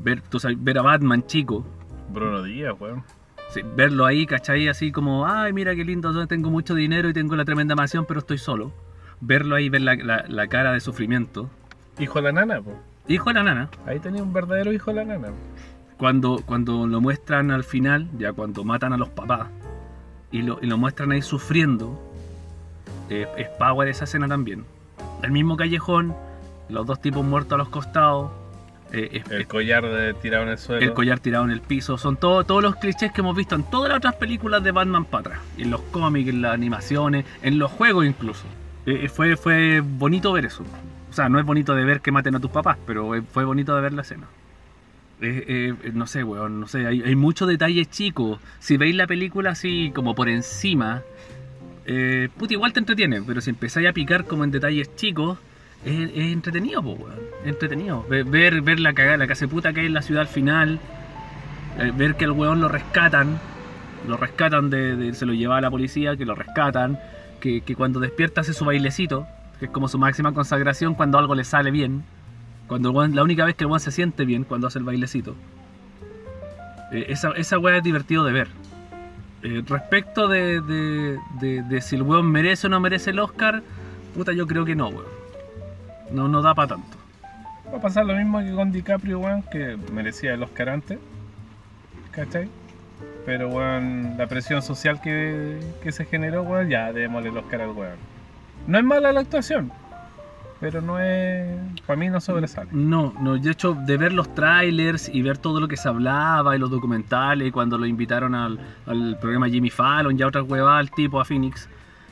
ver, 0.02 0.22
ver 0.58 0.78
a 0.78 0.82
Batman 0.82 1.26
chico, 1.26 1.66
Bruno 2.12 2.44
Díaz, 2.44 2.76
weón. 2.80 3.04
sí, 3.50 3.62
verlo 3.76 4.06
ahí, 4.06 4.26
¿cachai? 4.26 4.68
Así 4.68 4.92
como, 4.92 5.26
ay, 5.28 5.54
mira 5.54 5.76
qué 5.76 5.84
lindo, 5.84 6.14
yo 6.14 6.28
tengo 6.28 6.50
mucho 6.50 6.76
dinero 6.76 7.10
y 7.10 7.14
tengo 7.14 7.36
la 7.36 7.46
tremenda 7.46 7.76
mansión, 7.76 8.06
pero 8.08 8.20
estoy 8.20 8.38
solo. 8.38 8.72
Verlo 9.22 9.56
ahí, 9.56 9.70
ver 9.70 9.82
la, 9.82 9.96
la- 9.96 10.26
la 10.28 10.48
cara 10.48 10.74
de 10.74 10.80
sufrimiento. 10.80 11.50
Hijo 12.00 12.20
de 12.22 12.24
la 12.24 12.32
nana, 12.46 12.62
po. 12.62 12.74
Hijo 13.08 13.30
de 13.30 13.36
la 13.36 13.44
nana, 13.44 13.70
Ahí 13.86 14.00
tenía 14.00 14.24
un 14.24 14.34
verdadero 14.34 14.74
hijo 14.74 14.92
de 14.92 14.98
la 14.98 15.06
nana. 15.06 15.28
cuando, 15.98 16.42
cuando 16.46 16.88
lo 16.88 17.00
muestran 17.02 17.52
al 17.52 17.64
final, 17.64 18.10
ya 18.18 18.34
cuando 18.34 18.64
matan 18.64 18.94
a 18.94 18.98
los 18.98 19.10
papás, 19.10 19.48
y 20.32 20.42
lo, 20.42 20.60
y 20.62 20.66
lo 20.68 20.78
muestran 20.78 21.12
ahí 21.12 21.22
sufriendo, 21.22 21.98
eh, 23.10 23.28
es 23.38 23.48
power 23.60 23.88
esa 23.88 24.04
escena 24.06 24.28
también. 24.28 24.66
El 25.24 25.32
mismo 25.32 25.56
callejón, 25.56 26.14
los 26.68 26.86
dos 26.86 27.00
tipos 27.00 27.24
muertos 27.24 27.54
a 27.54 27.58
los 27.58 27.70
costados, 27.70 28.32
eh, 28.98 29.10
es- 29.26 29.32
El 29.32 29.48
collar 29.48 29.84
de 29.88 30.14
tirado 30.16 30.44
en 30.44 30.50
el 30.50 30.58
suelo. 30.58 30.82
el 30.82 30.94
collar 30.94 31.20
tirado 31.20 31.46
en 31.46 31.52
el 31.52 31.62
piso. 31.62 31.98
Son 31.98 32.18
todo- 32.18 32.44
todos 32.44 32.64
los 32.64 32.76
clichés 32.78 33.12
que 33.12 33.22
hemos 33.22 33.36
visto 33.36 33.56
en 33.56 33.64
todas 33.70 33.90
las 33.90 33.98
otras 33.98 34.16
películas 34.16 34.64
de 34.64 34.72
Batman 34.72 35.06
para 35.06 35.22
atrás. 35.22 35.40
En 35.58 35.70
los 35.72 35.82
cómics, 35.82 36.30
en 36.30 36.42
las 36.42 36.54
animaciones, 36.54 37.26
en 37.42 37.60
los 37.60 37.72
juegos 37.72 38.06
incluso. 38.06 38.46
Eh, 38.86 39.02
eh, 39.04 39.10
fue, 39.10 39.36
fue 39.38 39.82
bonito 39.82 40.32
ver 40.32 40.46
eso. 40.46 40.64
O 41.10 41.14
sea, 41.14 41.30
no 41.30 41.40
es 41.40 41.46
bonito 41.46 41.76
de 41.76 41.86
ver 41.86 42.02
que 42.02 42.12
maten 42.12 42.36
a 42.36 42.40
tus 42.40 42.52
papás, 42.52 42.78
pero 42.86 43.16
eh, 43.16 43.22
fue 43.32 43.46
bonito 43.46 43.76
de 43.76 43.82
ver 43.82 43.94
la 43.94 44.02
escena. 44.02 44.28
Eh, 45.22 45.46
eh, 45.48 45.74
eh, 45.86 45.92
no 45.94 46.08
sé, 46.08 46.24
weón, 46.26 46.60
no 46.60 46.68
sé, 46.68 46.86
hay, 46.86 47.02
hay 47.02 47.16
muchos 47.16 47.48
detalles 47.48 47.90
chicos. 47.90 48.40
Si 48.60 48.76
veis 48.76 48.96
la 48.96 49.08
película 49.08 49.52
así 49.52 49.92
como 49.96 50.14
por 50.14 50.28
encima, 50.28 51.04
eh, 51.86 52.28
puta, 52.38 52.54
igual 52.54 52.74
te 52.74 52.80
entretiene, 52.80 53.22
pero 53.22 53.40
si 53.42 53.50
empezáis 53.52 53.88
a 53.88 53.94
picar 53.94 54.26
como 54.26 54.44
en 54.44 54.52
detalles 54.52 54.94
chicos, 54.96 55.38
es, 55.86 56.32
entretenido, 56.34 56.82
po, 56.82 56.92
weón. 56.94 57.20
Es 57.44 57.50
entretenido. 57.50 58.04
Ver, 58.10 58.26
ver, 58.62 58.80
la 58.80 58.94
cagada, 58.94 59.18
la 59.18 59.28
casa 59.28 59.48
puta 59.48 59.72
que 59.74 59.82
hay 59.82 59.86
en 59.86 59.94
la 59.94 60.02
ciudad 60.02 60.22
al 60.22 60.28
final, 60.28 60.80
eh, 61.80 61.92
ver 61.96 62.16
que 62.16 62.26
el 62.26 62.32
weón 62.32 62.60
lo 62.62 62.68
rescatan, 62.70 63.40
lo 64.08 64.18
rescatan 64.18 64.70
de, 64.70 65.14
se 65.14 65.26
lo 65.26 65.34
lleva 65.34 65.58
a 65.58 65.62
la 65.62 65.70
policía, 65.70 66.16
que 66.18 66.26
lo 66.26 66.36
rescatan, 66.36 67.00
que, 67.40 67.62
cuando 67.76 68.00
despierta 68.00 68.42
hace 68.42 68.54
su 68.54 68.66
bailecito, 68.66 69.28
que 69.60 69.66
es 69.66 69.72
como 69.72 69.88
su 69.88 69.98
máxima 70.00 70.34
consagración 70.34 70.96
cuando 70.96 71.18
algo 71.20 71.36
le 71.36 71.44
sale 71.44 71.70
bien. 71.72 72.04
Cuando 72.68 72.90
el 72.90 72.96
weón- 72.96 73.14
la 73.14 73.22
única 73.24 73.46
vez 73.46 73.56
que 73.56 73.64
el 73.64 73.68
weón 73.68 73.80
se 73.80 73.92
siente 73.92 74.26
bien 74.26 74.44
cuando 74.44 74.66
hace 74.68 74.80
el 74.80 74.86
bailecito. 74.86 75.36
Eh, 76.92 77.06
esa, 77.10 77.32
esa 77.32 77.58
es 77.58 77.84
divertido 77.84 78.24
de 78.26 78.32
ver. 78.34 78.48
Eh, 79.44 79.62
respecto 79.68 80.28
de- 80.28 80.62
de 80.62 81.82
si 81.82 81.96
el 81.96 82.02
weón 82.02 82.32
merece 82.32 82.66
o 82.66 82.70
no 82.72 82.80
merece 82.80 83.12
el 83.12 83.20
Oscar, 83.20 83.62
puta, 84.16 84.34
yo 84.34 84.48
creo 84.48 84.66
que 84.66 84.76
no, 84.76 84.88
weón. 84.88 85.15
No, 86.12 86.28
no 86.28 86.42
da 86.42 86.54
para 86.54 86.70
tanto. 86.70 86.98
Va 87.72 87.78
a 87.78 87.82
pasar 87.82 88.06
lo 88.06 88.16
mismo 88.16 88.40
que 88.40 88.52
con 88.52 88.72
DiCaprio, 88.72 89.20
weón, 89.20 89.44
que 89.44 89.78
merecía 89.92 90.34
el 90.34 90.44
Oscar 90.44 90.70
antes. 90.70 91.00
¿Cachai? 92.12 92.48
Pero, 93.26 93.50
weón, 93.50 94.16
la 94.18 94.28
presión 94.28 94.62
social 94.62 95.02
que, 95.02 95.60
que 95.82 95.92
se 95.92 96.06
generó, 96.06 96.44
weón, 96.44 96.70
ya 96.70 96.94
démosle 96.94 97.30
el 97.30 97.38
Oscar 97.38 97.62
al 97.62 97.72
weón. 97.72 97.98
No 98.68 98.78
es 98.78 98.84
mala 98.84 99.12
la 99.12 99.20
actuación, 99.20 99.72
pero 100.60 100.82
no 100.82 101.00
es. 101.00 101.60
Para 101.86 102.00
mí 102.00 102.10
no 102.10 102.22
sobresale. 102.22 102.70
No, 102.72 103.14
no, 103.20 103.38
de 103.38 103.52
hecho, 103.52 103.74
de 103.74 103.98
ver 103.98 104.14
los 104.14 104.34
trailers 104.34 105.10
y 105.10 105.22
ver 105.22 105.38
todo 105.38 105.60
lo 105.60 105.68
que 105.68 105.78
se 105.78 105.88
hablaba 105.88 106.56
y 106.56 106.60
los 106.60 106.72
documentales, 106.72 107.48
y 107.48 107.52
cuando 107.52 107.78
lo 107.78 107.86
invitaron 107.86 108.34
al, 108.34 108.60
al 108.86 109.18
programa 109.20 109.50
Jimmy 109.50 109.70
Fallon 109.70 110.18
y 110.18 110.22
a 110.22 110.28
otras 110.28 110.46
huevadas, 110.48 110.80
al 110.80 110.92
tipo, 110.92 111.20
a 111.20 111.26
Phoenix, 111.26 111.68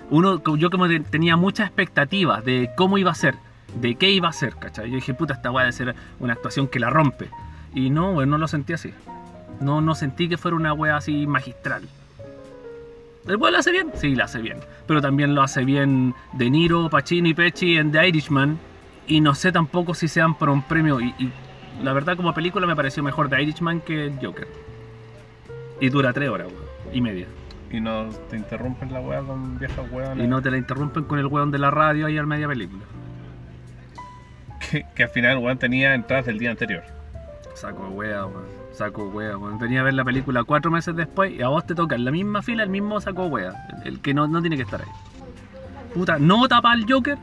uno, 0.09 0.41
yo 0.57 0.69
como 0.69 0.87
tenía 1.09 1.37
muchas 1.37 1.67
expectativas 1.67 2.43
de 2.43 2.69
cómo 2.75 2.97
iba 2.97 3.11
a 3.11 3.15
ser, 3.15 3.35
de 3.79 3.95
qué 3.95 4.11
iba 4.11 4.29
a 4.29 4.33
ser, 4.33 4.55
¿cachai? 4.55 4.89
Yo 4.89 4.95
dije, 4.95 5.13
puta, 5.13 5.33
esta 5.33 5.51
weá 5.51 5.65
debe 5.65 5.73
ser 5.73 5.95
una 6.19 6.33
actuación 6.33 6.67
que 6.67 6.79
la 6.79 6.89
rompe. 6.89 7.29
Y 7.73 7.89
no, 7.89 8.11
weón, 8.11 8.29
no 8.29 8.37
lo 8.37 8.47
sentí 8.47 8.73
así. 8.73 8.93
No, 9.59 9.81
no 9.81 9.95
sentí 9.95 10.29
que 10.29 10.37
fuera 10.37 10.55
una 10.55 10.73
weá 10.73 10.97
así 10.97 11.25
magistral. 11.27 11.83
¿El 13.27 13.37
weón 13.37 13.53
lo 13.53 13.59
hace 13.59 13.71
bien? 13.71 13.91
Sí, 13.95 14.15
lo 14.15 14.23
hace 14.23 14.39
bien. 14.39 14.59
Pero 14.85 15.01
también 15.01 15.33
lo 15.33 15.41
hace 15.41 15.63
bien 15.63 16.13
De 16.33 16.49
Niro, 16.49 16.89
Pacino 16.89 17.27
y 17.27 17.33
Pesci 17.33 17.77
en 17.77 17.91
The 17.91 18.07
Irishman. 18.07 18.59
Y 19.07 19.21
no 19.21 19.35
sé 19.35 19.51
tampoco 19.51 19.93
si 19.93 20.07
sean 20.07 20.35
por 20.35 20.49
un 20.49 20.61
premio. 20.61 20.99
Y, 20.99 21.15
y 21.17 21.31
la 21.81 21.93
verdad, 21.93 22.15
como 22.15 22.33
película 22.33 22.67
me 22.67 22.75
pareció 22.75 23.01
mejor 23.01 23.29
The 23.29 23.41
Irishman 23.41 23.81
que 23.81 24.13
Joker. 24.21 24.47
Y 25.79 25.89
dura 25.89 26.13
tres 26.13 26.29
horas, 26.29 26.47
weón. 26.47 26.95
Y 26.95 27.01
media. 27.01 27.27
Y 27.71 27.79
no 27.79 28.07
te 28.29 28.37
interrumpen 28.37 28.93
la 28.93 28.99
weá 28.99 29.21
con 29.21 29.57
viejas 29.57 29.91
weas. 29.91 30.17
Y 30.17 30.27
no 30.27 30.41
te 30.41 30.51
la 30.51 30.57
interrumpen 30.57 31.05
con 31.05 31.17
el 31.17 31.25
weón 31.25 31.49
de 31.49 31.57
la 31.57 31.71
radio 31.71 32.05
ahí 32.05 32.17
al 32.17 32.27
media 32.27 32.47
película. 32.47 32.83
Que, 34.71 34.85
que 34.95 35.03
al 35.03 35.09
final, 35.09 35.37
weón, 35.37 35.57
tenía 35.57 35.93
entradas 35.95 36.25
del 36.25 36.39
día 36.39 36.51
anterior. 36.51 36.83
Saco 37.55 37.87
wea, 37.89 38.25
weón. 38.25 38.45
Saco 38.73 39.07
wea, 39.09 39.37
weón. 39.37 39.59
Venía 39.59 39.81
a 39.81 39.83
ver 39.83 39.93
la 39.93 40.03
película 40.03 40.43
cuatro 40.43 40.71
meses 40.71 40.95
después 40.95 41.31
y 41.31 41.41
a 41.41 41.47
vos 41.49 41.65
te 41.65 41.75
toca 41.75 41.95
en 41.95 42.05
la 42.05 42.11
misma 42.11 42.41
fila 42.41 42.63
el 42.63 42.69
mismo 42.69 42.99
saco 42.99 43.25
wea. 43.27 43.53
El, 43.83 43.93
el 43.93 43.99
que 44.01 44.13
no, 44.13 44.27
no 44.27 44.41
tiene 44.41 44.55
que 44.57 44.63
estar 44.63 44.81
ahí. 44.81 44.87
Puta, 45.93 46.17
no 46.17 46.47
tapa 46.47 46.71
al 46.71 46.85
Joker, 46.89 47.17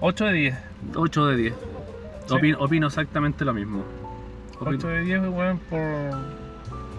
8 0.00 0.24
de 0.26 0.32
10. 0.32 0.56
8 0.94 1.26
de 1.26 1.36
10. 1.36 1.54
Sí. 2.26 2.34
Opino, 2.34 2.58
opino 2.60 2.86
exactamente 2.86 3.44
lo 3.44 3.52
mismo. 3.54 3.84
Opino- 4.60 4.76
8 4.78 4.88
de 4.88 5.00
10, 5.02 5.20
weón, 5.28 5.58
por, 5.70 5.80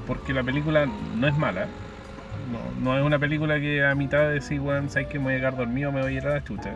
porque 0.06 0.34
la 0.34 0.43
película 0.43 0.86
no 1.15 1.28
es 1.28 1.38
mala. 1.38 1.67
No, 2.52 2.82
no 2.91 2.98
es 2.98 3.04
una 3.04 3.20
película 3.20 3.60
que 3.60 3.86
a 3.86 3.93
mitad 3.96 4.20
de 4.20 4.34
decir, 4.36 4.60
weón, 4.62 4.89
sabes 4.89 5.08
que 5.08 5.20
me 5.20 5.26
voy 5.26 5.34
a 5.36 5.38
quedar 5.38 5.58
dormido, 5.58 5.91
me 5.91 6.02
voy 6.02 6.13
a 6.15 6.17
ir 6.17 6.28
a 6.28 6.30
la 6.36 6.43
chucha. 6.43 6.72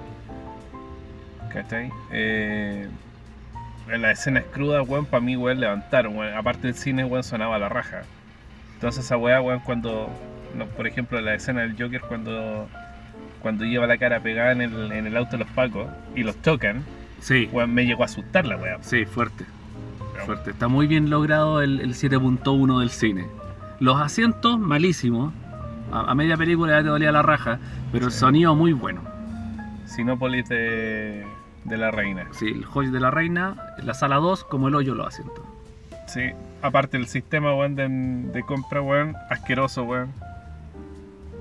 ¿Cachai? 1.54 1.92
Eh, 2.12 2.88
en 3.90 4.02
las 4.02 4.20
escenas 4.20 4.44
crudas, 4.54 4.88
weón, 4.88 5.06
para 5.06 5.22
mí, 5.22 5.36
weón, 5.36 5.60
levantaron, 5.60 6.16
weón. 6.18 6.36
Aparte 6.36 6.68
del 6.68 6.76
cine, 6.76 7.04
weón, 7.04 7.24
sonaba 7.24 7.58
la 7.60 7.70
raja. 7.70 8.04
Entonces 8.76 9.06
esa 9.06 9.18
weá, 9.18 9.42
weón, 9.42 9.60
cuando, 9.60 10.10
no, 10.56 10.66
por 10.66 10.88
ejemplo, 10.88 11.20
la 11.22 11.36
escena 11.36 11.62
del 11.62 11.76
Joker 11.78 12.02
cuando, 12.02 12.68
cuando 13.42 13.66
lleva 13.66 13.86
la 13.88 13.98
cara 13.98 14.22
pegada 14.22 14.52
en 14.54 14.62
el, 14.62 14.92
en 14.92 15.08
el 15.08 15.18
auto 15.18 15.32
de 15.32 15.40
los 15.40 15.50
pacos 15.54 15.88
y 16.16 16.24
los 16.24 16.36
Sí, 17.20 17.50
weón, 17.52 17.74
me 17.74 17.86
llegó 17.86 18.04
a 18.04 18.06
asustar 18.06 18.46
la 18.46 18.58
weá. 18.58 18.78
sí, 18.82 19.06
fuerte. 19.06 19.46
Fuerte. 20.26 20.52
Está 20.52 20.68
muy 20.68 20.86
bien 20.88 21.10
logrado 21.10 21.62
el, 21.62 21.80
el 21.80 21.94
7.1 21.94 22.80
del 22.80 22.90
cine. 22.92 23.26
Los 23.80 24.00
asientos, 24.00 24.60
malísimos. 24.60 25.34
A, 25.92 26.12
a 26.12 26.16
media 26.16 26.38
película 26.38 26.74
ya 26.74 26.84
te 26.84 26.90
dolía 26.90 27.12
la 27.12 27.24
raja, 27.24 27.60
pero 27.92 28.06
el 28.06 28.12
sonido 28.12 28.56
muy 28.56 28.72
bueno. 28.74 29.02
Sinópolis 29.86 30.48
de, 30.48 31.26
de 31.66 31.78
la 31.78 31.92
reina. 31.92 32.28
Sí, 32.32 32.48
el 32.48 32.66
Hoy 32.74 32.90
de 32.90 33.00
la 33.00 33.12
Reina, 33.12 33.56
la 33.84 33.94
sala 33.94 34.16
2, 34.18 34.44
como 34.46 34.68
el 34.68 34.76
hoyo 34.76 34.96
los 34.96 35.08
asientos. 35.08 35.44
Sí, 36.08 36.32
aparte 36.62 36.98
el 36.98 37.08
sistema, 37.08 37.54
weón, 37.56 37.76
de, 37.76 37.88
de 37.88 38.44
compra, 38.44 38.82
weón, 38.82 39.16
asqueroso, 39.30 39.84
weón. 39.84 40.12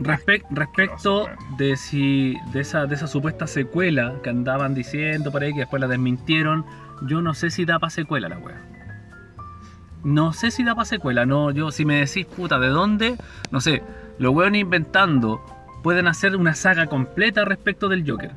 Respec- 0.01 0.45
respecto 0.51 1.27
Asqueroso, 1.27 1.57
de 1.59 1.77
si 1.77 2.37
de 2.53 2.61
esa, 2.61 2.87
de 2.87 2.95
esa 2.95 3.07
supuesta 3.07 3.47
secuela 3.47 4.15
que 4.23 4.31
andaban 4.31 4.75
diciendo 4.75 5.31
por 5.31 5.43
ahí, 5.43 5.53
que 5.53 5.61
después 5.61 5.81
la 5.81 5.89
desmintieron, 5.89 6.65
yo 7.03 7.21
no 7.21 7.35
sé 7.35 7.51
si 7.51 7.65
da 7.65 7.79
para 7.79 7.91
secuela 7.91 8.29
la 8.29 8.39
wea. 8.39 8.61
No 10.03 10.33
sé 10.33 10.51
si 10.51 10.65
da 10.65 10.75
para 10.75 10.87
secuela, 10.87 11.27
no, 11.27 11.51
yo 11.51 11.71
si 11.71 11.85
me 11.85 11.97
decís 11.97 12.25
puta, 12.25 12.59
¿de 12.59 12.69
dónde? 12.69 13.17
No 13.51 13.61
sé, 13.61 13.83
los 14.19 14.33
hueones 14.35 14.63
inventando 14.63 15.43
pueden 15.83 16.07
hacer 16.09 16.35
una 16.37 16.55
saga 16.55 16.87
completa 16.87 17.45
respecto 17.45 17.89
del 17.89 18.09
Joker. 18.11 18.33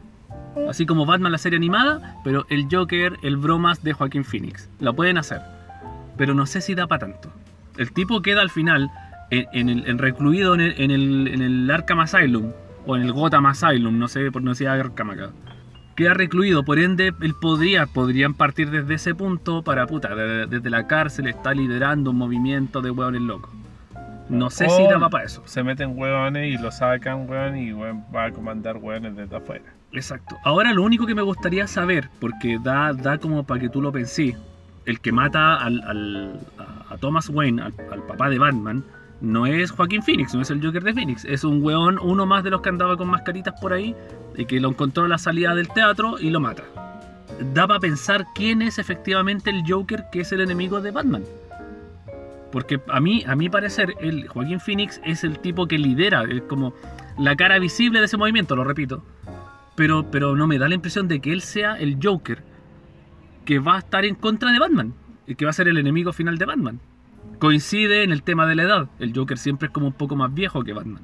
Así 0.69 0.85
como 0.85 1.05
Batman 1.05 1.31
la 1.31 1.37
serie 1.37 1.57
animada, 1.57 2.17
pero 2.23 2.45
el 2.49 2.67
Joker, 2.71 3.17
el 3.23 3.37
bromas 3.37 3.83
de 3.83 3.93
Joaquín 3.93 4.23
Phoenix. 4.23 4.69
La 4.79 4.93
pueden 4.93 5.17
hacer. 5.17 5.41
Pero 6.17 6.33
no 6.33 6.45
sé 6.45 6.61
si 6.61 6.75
da 6.75 6.87
para 6.87 7.07
tanto. 7.07 7.29
El 7.77 7.91
tipo 7.91 8.21
queda 8.21 8.41
al 8.41 8.49
final 8.51 8.89
en, 9.31 9.47
en 9.53 9.69
el, 9.69 9.87
en 9.89 9.97
recluido 9.97 10.53
en 10.53 10.61
el, 10.61 10.73
en, 10.79 10.91
el, 10.91 11.27
en 11.27 11.41
el 11.41 11.71
Arkham 11.71 11.99
Asylum, 12.01 12.51
o 12.85 12.95
en 12.95 13.03
el 13.03 13.11
Gotham 13.13 13.45
Asylum, 13.47 13.97
no 13.97 14.07
sé 14.07 14.29
por 14.31 14.43
no 14.43 14.51
decía 14.51 14.73
Arkham 14.73 15.09
acá. 15.11 15.29
Queda 15.95 16.13
recluido, 16.15 16.63
por 16.65 16.79
ende, 16.79 17.13
él 17.21 17.33
podría, 17.39 17.85
podrían 17.85 18.33
partir 18.33 18.69
desde 18.71 18.95
ese 18.95 19.13
punto 19.15 19.61
para 19.63 19.85
puta, 19.87 20.13
de- 20.15 20.47
desde 20.47 20.69
la 20.69 20.85
cárcel 20.87 21.27
está 21.27 21.53
liderando 21.53 22.11
un 22.11 22.17
movimiento 22.17 22.81
de 22.81 22.89
hueones 22.91 23.21
locos. 23.21 23.51
No 24.29 24.49
sé 24.49 24.67
si 24.69 24.83
daba 24.87 25.09
para 25.09 25.25
eso. 25.25 25.43
Se 25.45 25.63
meten 25.63 25.97
hueones 25.97 26.53
y 26.53 26.57
lo 26.61 26.71
sacan, 26.71 27.29
weón, 27.29 27.57
y 27.57 27.73
weón, 27.73 28.03
va 28.15 28.25
a 28.25 28.31
comandar 28.31 28.77
hueones 28.77 29.15
desde 29.15 29.35
afuera. 29.35 29.65
Exacto. 29.93 30.38
Ahora 30.43 30.73
lo 30.73 30.84
único 30.84 31.06
que 31.06 31.13
me 31.13 31.21
gustaría 31.21 31.67
saber, 31.67 32.10
porque 32.19 32.60
da, 32.62 32.93
da 32.93 33.17
como 33.19 33.43
para 33.43 33.62
que 33.62 33.69
tú 33.69 33.82
lo 33.82 33.91
pensís, 33.91 34.36
el 34.86 34.99
que 34.99 35.12
mata 35.12 35.56
al, 35.56 36.39
a, 36.89 36.97
Thomas 36.97 37.29
Wayne, 37.29 37.62
al, 37.62 37.73
papá 37.73 38.29
de 38.29 38.39
Batman, 38.39 38.84
no 39.21 39.45
es 39.45 39.71
Joaquín 39.71 40.01
Phoenix, 40.01 40.34
no 40.34 40.41
es 40.41 40.49
el 40.49 40.65
Joker 40.65 40.84
de 40.84 40.93
Phoenix, 40.93 41.23
es 41.25 41.43
un 41.43 41.63
weón, 41.63 41.99
uno 42.01 42.25
más 42.25 42.43
de 42.43 42.49
los 42.49 42.62
que 42.62 42.69
andaba 42.69 42.97
con 42.97 43.08
mascaritas 43.08 43.53
por 43.62 43.71
ahí, 43.71 43.95
y 44.36 44.45
que 44.45 44.60
lo 44.60 44.69
encontró 44.69 45.06
a 45.06 45.08
la 45.08 45.17
salida 45.17 45.53
del 45.53 45.69
teatro 45.69 46.19
y 46.19 46.32
lo 46.32 46.39
mata. 46.39 46.63
Da 47.53 47.67
para 47.67 47.79
pensar 47.79 48.25
quién 48.36 48.62
es 48.62 48.79
efectivamente 48.79 49.51
el 49.51 49.63
Joker 49.67 50.06
que 50.12 50.21
es 50.21 50.32
el 50.32 50.41
enemigo 50.41 50.82
de 50.82 50.91
Batman. 50.91 51.23
Porque 52.51 52.79
a 52.88 52.99
mí, 52.99 53.23
a 53.27 53.36
mi 53.36 53.49
parecer, 53.49 53.93
el 53.99 54.27
Joaquín 54.27 54.60
Phoenix 54.60 55.01
es 55.03 55.23
el 55.23 55.39
tipo 55.39 55.67
que 55.67 55.77
lidera, 55.77 56.23
es 56.23 56.41
como 56.43 56.73
la 57.17 57.36
cara 57.36 57.60
visible 57.60 57.99
de 57.99 58.06
ese 58.06 58.17
movimiento, 58.17 58.56
lo 58.56 58.63
repito 58.63 59.03
pero, 59.75 60.09
pero 60.12 60.36
no 60.36 60.47
me 60.47 60.57
da 60.59 60.67
la 60.69 60.75
impresión 60.75 61.07
de 61.07 61.19
que 61.19 61.31
él 61.31 61.41
sea 61.41 61.75
el 61.79 61.97
Joker 62.01 62.43
que 63.45 63.59
va 63.59 63.75
a 63.75 63.79
estar 63.79 64.05
en 64.05 64.15
contra 64.15 64.51
de 64.51 64.59
Batman 64.59 64.93
y 65.27 65.36
que 65.36 65.45
va 65.45 65.51
a 65.51 65.53
ser 65.53 65.67
el 65.67 65.77
enemigo 65.77 66.13
final 66.13 66.38
de 66.38 66.45
Batman. 66.45 66.79
Coincide 67.39 68.03
en 68.03 68.12
el 68.12 68.23
tema 68.23 68.45
de 68.45 68.55
la 68.55 68.63
edad. 68.63 68.89
El 68.99 69.13
Joker 69.15 69.38
siempre 69.38 69.67
es 69.67 69.73
como 69.73 69.88
un 69.88 69.93
poco 69.93 70.15
más 70.15 70.33
viejo 70.33 70.63
que 70.63 70.73
Batman. 70.73 71.01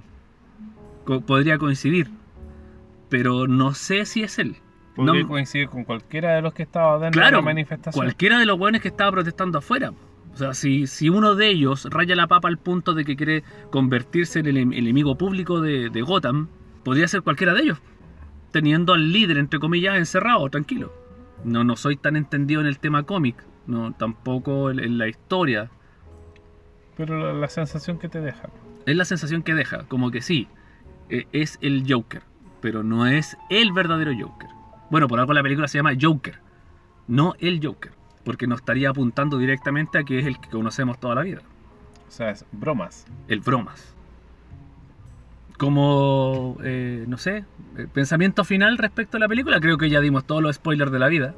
Co- 1.05 1.21
podría 1.21 1.57
coincidir, 1.57 2.09
pero 3.09 3.47
no 3.47 3.73
sé 3.73 4.05
si 4.05 4.23
es 4.23 4.39
él. 4.39 4.55
Podría 4.95 5.21
No- 5.23 5.27
coincidir 5.27 5.69
con 5.69 5.83
cualquiera 5.83 6.35
de 6.35 6.41
los 6.41 6.53
que 6.53 6.63
estaba 6.63 6.99
dentro 6.99 7.19
Claro, 7.21 7.37
de 7.37 7.41
la 7.41 7.45
manifestación. 7.45 8.03
Cualquiera 8.05 8.37
de 8.39 8.45
los 8.45 8.57
buenos 8.57 8.81
que 8.81 8.89
estaba 8.89 9.11
protestando 9.11 9.57
afuera. 9.57 9.91
O 10.33 10.37
sea, 10.37 10.53
si, 10.53 10.87
si 10.87 11.09
uno 11.09 11.35
de 11.35 11.47
ellos 11.47 11.87
raya 11.89 12.15
la 12.15 12.27
papa 12.27 12.47
al 12.47 12.57
punto 12.57 12.93
de 12.93 13.03
que 13.03 13.15
quiere 13.15 13.43
convertirse 13.71 14.39
en 14.39 14.45
el 14.45 14.57
em- 14.57 14.73
enemigo 14.73 15.17
público 15.17 15.59
de, 15.61 15.89
de 15.89 16.01
Gotham, 16.01 16.47
podría 16.83 17.07
ser 17.07 17.21
cualquiera 17.23 17.53
de 17.53 17.61
ellos. 17.63 17.79
Teniendo 18.51 18.93
al 18.93 19.11
líder, 19.11 19.37
entre 19.37 19.59
comillas, 19.59 19.97
encerrado, 19.97 20.49
tranquilo. 20.49 20.91
No, 21.43 21.63
no 21.63 21.75
soy 21.75 21.95
tan 21.95 22.15
entendido 22.15 22.61
en 22.61 22.67
el 22.67 22.79
tema 22.79 23.03
cómic, 23.03 23.43
no, 23.67 23.93
tampoco 23.93 24.71
en, 24.71 24.79
en 24.79 24.97
la 24.97 25.07
historia. 25.07 25.69
Pero 26.97 27.17
la, 27.19 27.33
la 27.33 27.47
sensación 27.47 27.97
que 27.99 28.09
te 28.09 28.19
deja. 28.19 28.49
Es 28.85 28.95
la 28.95 29.05
sensación 29.05 29.43
que 29.43 29.53
deja, 29.53 29.83
como 29.83 30.11
que 30.11 30.21
sí, 30.21 30.47
eh, 31.09 31.27
es 31.31 31.57
el 31.61 31.85
Joker, 31.87 32.23
pero 32.61 32.83
no 32.83 33.05
es 33.05 33.37
el 33.49 33.71
verdadero 33.71 34.11
Joker. 34.19 34.49
Bueno, 34.89 35.07
por 35.07 35.19
algo 35.19 35.33
la 35.33 35.43
película 35.43 35.67
se 35.67 35.77
llama 35.77 35.93
Joker, 35.99 36.39
no 37.07 37.35
el 37.39 37.63
Joker, 37.63 37.91
porque 38.25 38.47
no 38.47 38.55
estaría 38.55 38.89
apuntando 38.89 39.37
directamente 39.37 39.97
a 39.99 40.03
que 40.03 40.19
es 40.19 40.25
el 40.25 40.39
que 40.39 40.49
conocemos 40.49 40.99
toda 40.99 41.15
la 41.15 41.21
vida, 41.21 41.41
O 42.07 42.11
sea, 42.11 42.31
es 42.31 42.43
bromas. 42.51 43.05
el 43.27 43.39
bromas. 43.39 43.95
Como, 45.59 46.57
eh, 46.63 47.03
no 47.05 47.17
sé, 47.17 47.43
eh, 47.77 47.85
pensamiento 47.93 48.45
final 48.45 48.77
respecto 48.77 49.17
a 49.17 49.19
la 49.19 49.27
película, 49.27 49.59
creo 49.59 49.77
que 49.77 49.89
ya 49.89 49.99
dimos 49.99 50.25
todos 50.25 50.41
los 50.41 50.55
spoilers 50.55 50.89
de 50.89 50.99
la 50.99 51.09
vida. 51.09 51.35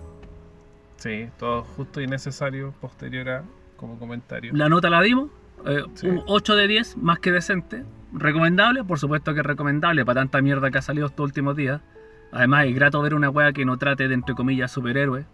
Sí, 0.97 1.27
todo 1.39 1.63
justo 1.63 1.99
y 2.01 2.05
necesario 2.05 2.71
posterior 2.79 3.27
a 3.29 3.43
como 3.77 3.97
comentario. 3.97 4.53
La 4.53 4.69
nota 4.69 4.91
la 4.91 5.01
dimos, 5.01 5.31
eh, 5.65 5.83
Sí. 5.95 6.05
un 6.07 6.21
8 6.27 6.55
de 6.55 6.67
10, 6.67 6.97
más 6.97 7.17
que 7.17 7.31
decente. 7.31 7.83
Recomendable, 8.13 8.83
por 8.83 8.99
supuesto 8.99 9.33
que 9.33 9.39
es 9.39 9.45
recomendable 9.45 10.05
para 10.05 10.21
tanta 10.21 10.39
mierda 10.39 10.69
que 10.69 10.77
ha 10.77 10.81
salido 10.83 11.07
estos 11.07 11.23
últimos 11.25 11.55
días. 11.55 11.81
Además, 12.31 12.67
es 12.67 12.75
grato 12.75 13.01
ver 13.01 13.15
una 13.15 13.31
wea 13.31 13.53
que 13.53 13.65
no 13.65 13.77
trate 13.77 14.07
de, 14.07 14.13
entre 14.13 14.35
comillas, 14.35 14.71
superhéroes. 14.71 15.25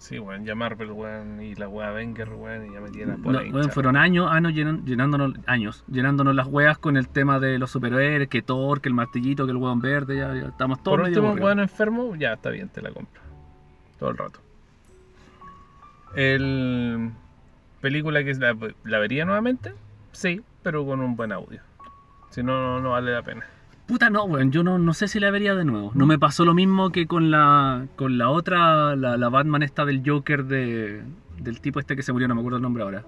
Sí, 0.00 0.18
weón, 0.18 0.46
ya 0.46 0.54
Marvel, 0.54 0.92
weón, 0.92 1.42
y 1.42 1.54
la 1.56 1.68
weá 1.68 1.92
Wenger, 1.92 2.30
weón, 2.30 2.66
y 2.70 2.72
ya 2.72 2.80
me 2.80 2.88
tiene 2.90 3.18
por 3.18 3.34
No, 3.34 3.38
ahí. 3.40 3.50
weón, 3.52 3.68
fueron 3.70 3.98
años, 3.98 4.30
años 4.32 4.54
llenan- 4.54 4.82
llenándonos, 4.86 5.34
años, 5.46 5.84
llenándonos 5.88 6.34
las 6.34 6.46
weas 6.46 6.78
con 6.78 6.96
el 6.96 7.06
tema 7.06 7.38
de 7.38 7.58
los 7.58 7.70
superhéroes, 7.70 8.28
que 8.30 8.40
Thor, 8.40 8.80
que 8.80 8.88
el 8.88 8.94
martillito, 8.94 9.44
que 9.44 9.50
el 9.50 9.58
weón 9.58 9.80
verde, 9.80 10.16
ya, 10.16 10.34
ya 10.34 10.48
estamos 10.48 10.82
todos 10.82 10.96
Por 10.96 11.06
medio 11.06 11.22
último, 11.22 11.44
weón 11.44 11.60
enfermo, 11.60 12.16
ya 12.16 12.32
está 12.32 12.48
bien, 12.48 12.70
te 12.70 12.80
la 12.80 12.90
compro. 12.92 13.20
Todo 13.98 14.08
el 14.10 14.16
rato. 14.16 14.40
El. 16.16 17.10
Película 17.82 18.24
que 18.24 18.34
la, 18.34 18.56
la 18.84 18.98
vería 18.98 19.24
nuevamente, 19.24 19.74
sí, 20.12 20.40
pero 20.62 20.84
con 20.84 21.00
un 21.00 21.16
buen 21.16 21.32
audio. 21.32 21.60
Si 22.30 22.42
no, 22.42 22.52
no, 22.60 22.80
no 22.80 22.90
vale 22.90 23.12
la 23.12 23.22
pena. 23.22 23.44
Puta 23.90 24.08
no, 24.08 24.22
weón, 24.22 24.52
yo 24.52 24.62
no, 24.62 24.78
no 24.78 24.94
sé 24.94 25.08
si 25.08 25.18
la 25.18 25.32
vería 25.32 25.56
de 25.56 25.64
nuevo. 25.64 25.90
No 25.96 26.06
me 26.06 26.16
pasó 26.16 26.44
lo 26.44 26.54
mismo 26.54 26.90
que 26.90 27.08
con 27.08 27.32
la 27.32 27.88
con 27.96 28.18
la 28.18 28.30
otra, 28.30 28.94
la, 28.94 29.16
la 29.16 29.28
Batman 29.28 29.64
esta 29.64 29.84
del 29.84 30.08
Joker 30.08 30.44
de, 30.44 31.02
del 31.40 31.60
tipo 31.60 31.80
este 31.80 31.96
que 31.96 32.04
se 32.04 32.12
murió, 32.12 32.28
no 32.28 32.36
me 32.36 32.40
acuerdo 32.40 32.58
el 32.58 32.62
nombre 32.62 32.84
ahora. 32.84 33.04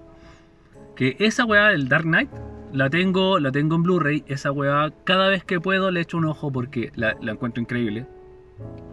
Que 0.97 1.14
esa 1.21 1.45
weá, 1.45 1.71
el 1.71 1.88
Dark 1.88 2.03
Knight, 2.03 2.31
la 2.73 2.90
tengo, 2.90 3.38
la 3.38 3.53
tengo 3.53 3.77
en 3.77 3.85
Blu-ray, 3.85 4.25
esa 4.27 4.51
weá, 4.51 4.92
cada 5.05 5.29
vez 5.29 5.45
que 5.45 5.61
puedo 5.61 5.92
le 5.92 6.01
echo 6.01 6.18
un 6.18 6.25
ojo 6.25 6.51
porque 6.51 6.90
la, 6.97 7.16
la 7.21 7.31
encuentro 7.31 7.62
increíble. 7.62 8.09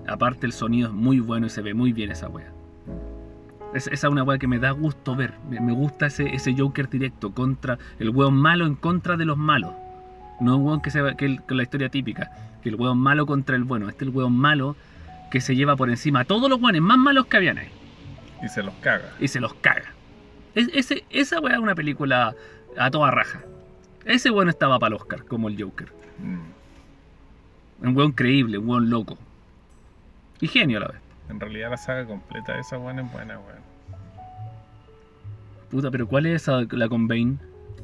Aparte 0.08 0.46
el 0.46 0.54
sonido 0.54 0.90
es 0.90 0.94
muy 0.94 1.20
bueno 1.20 1.48
y 1.48 1.50
se 1.50 1.64
ve 1.64 1.74
muy 1.74 1.92
bien 1.92 2.12
esa 2.12 2.30
weá. 2.30 2.54
Es, 3.74 3.88
esa 3.88 4.08
es 4.08 4.12
una 4.12 4.22
weá 4.22 4.38
que 4.38 4.48
me 4.48 4.60
da 4.60 4.70
gusto 4.70 5.16
ver. 5.16 5.34
Me, 5.50 5.60
me 5.60 5.74
gusta 5.74 6.06
ese, 6.06 6.36
ese 6.36 6.54
Joker 6.56 6.88
directo 6.88 7.34
contra 7.34 7.80
el 7.98 8.12
weón 8.12 8.36
malo 8.36 8.68
en 8.68 8.76
contra 8.76 9.18
de 9.18 9.26
los 9.26 9.40
malos. 9.40 9.74
No 10.40 10.58
un 10.58 10.66
weón 10.66 10.82
que 10.82 10.90
se 10.92 11.16
que, 11.18 11.26
el- 11.26 11.44
que 11.44 11.56
la 11.56 11.64
historia 11.64 11.90
típica, 11.90 12.32
que 12.64 12.70
el 12.70 12.76
weón 12.76 12.98
malo 12.98 13.26
contra 13.26 13.56
el 13.56 13.64
bueno. 13.64 13.90
Este 13.90 14.06
es 14.06 14.10
el 14.10 14.16
weón 14.16 14.34
malo 14.34 14.76
que 15.32 15.42
se 15.42 15.56
lleva 15.56 15.76
por 15.76 15.90
encima 15.90 16.22
a 16.22 16.26
todos 16.26 16.50
los 16.50 16.60
weones 16.62 16.82
más 16.82 16.98
malos 16.98 17.28
que 17.28 17.38
habían 17.38 17.58
ahí 17.60 17.70
Y 18.44 18.48
se 18.50 18.64
los 18.64 18.74
caga. 18.76 19.10
y 19.20 19.28
se 19.28 19.40
los 19.40 19.54
caga. 19.56 19.94
Es- 20.56 20.70
ese, 20.74 21.04
esa 21.10 21.40
weá 21.40 21.54
es 21.56 21.60
una 21.60 21.76
película 21.76 22.34
a 22.78 22.90
toda 22.92 23.12
raja. 23.12 23.42
Ese 24.06 24.32
weón 24.32 24.50
estaba 24.50 24.80
para 24.80 24.96
el 24.96 25.02
Oscar, 25.02 25.26
como 25.26 25.50
el 25.50 25.62
Joker. 25.62 25.90
Mm. 26.20 27.86
Un 27.88 27.96
weón 27.98 28.12
creíble, 28.14 28.58
un 28.58 28.68
weón 28.70 28.90
loco. 28.90 29.18
Y 30.42 30.48
genio 30.48 30.78
a 30.78 30.82
la 30.82 30.88
vez. 30.88 31.02
En 31.30 31.40
realidad 31.40 31.70
la 31.70 31.78
saga 31.78 32.06
completa 32.08 32.54
de 32.54 32.62
esa 32.62 32.78
weón 32.80 33.00
es 33.00 33.12
buena, 33.12 33.38
weón. 33.40 33.60
Puta, 35.70 35.92
pero 35.92 36.08
¿cuál 36.08 36.26
es 36.26 36.42
esa, 36.42 36.62
la 36.72 36.90
con 36.90 37.08
Bane? 37.08 37.36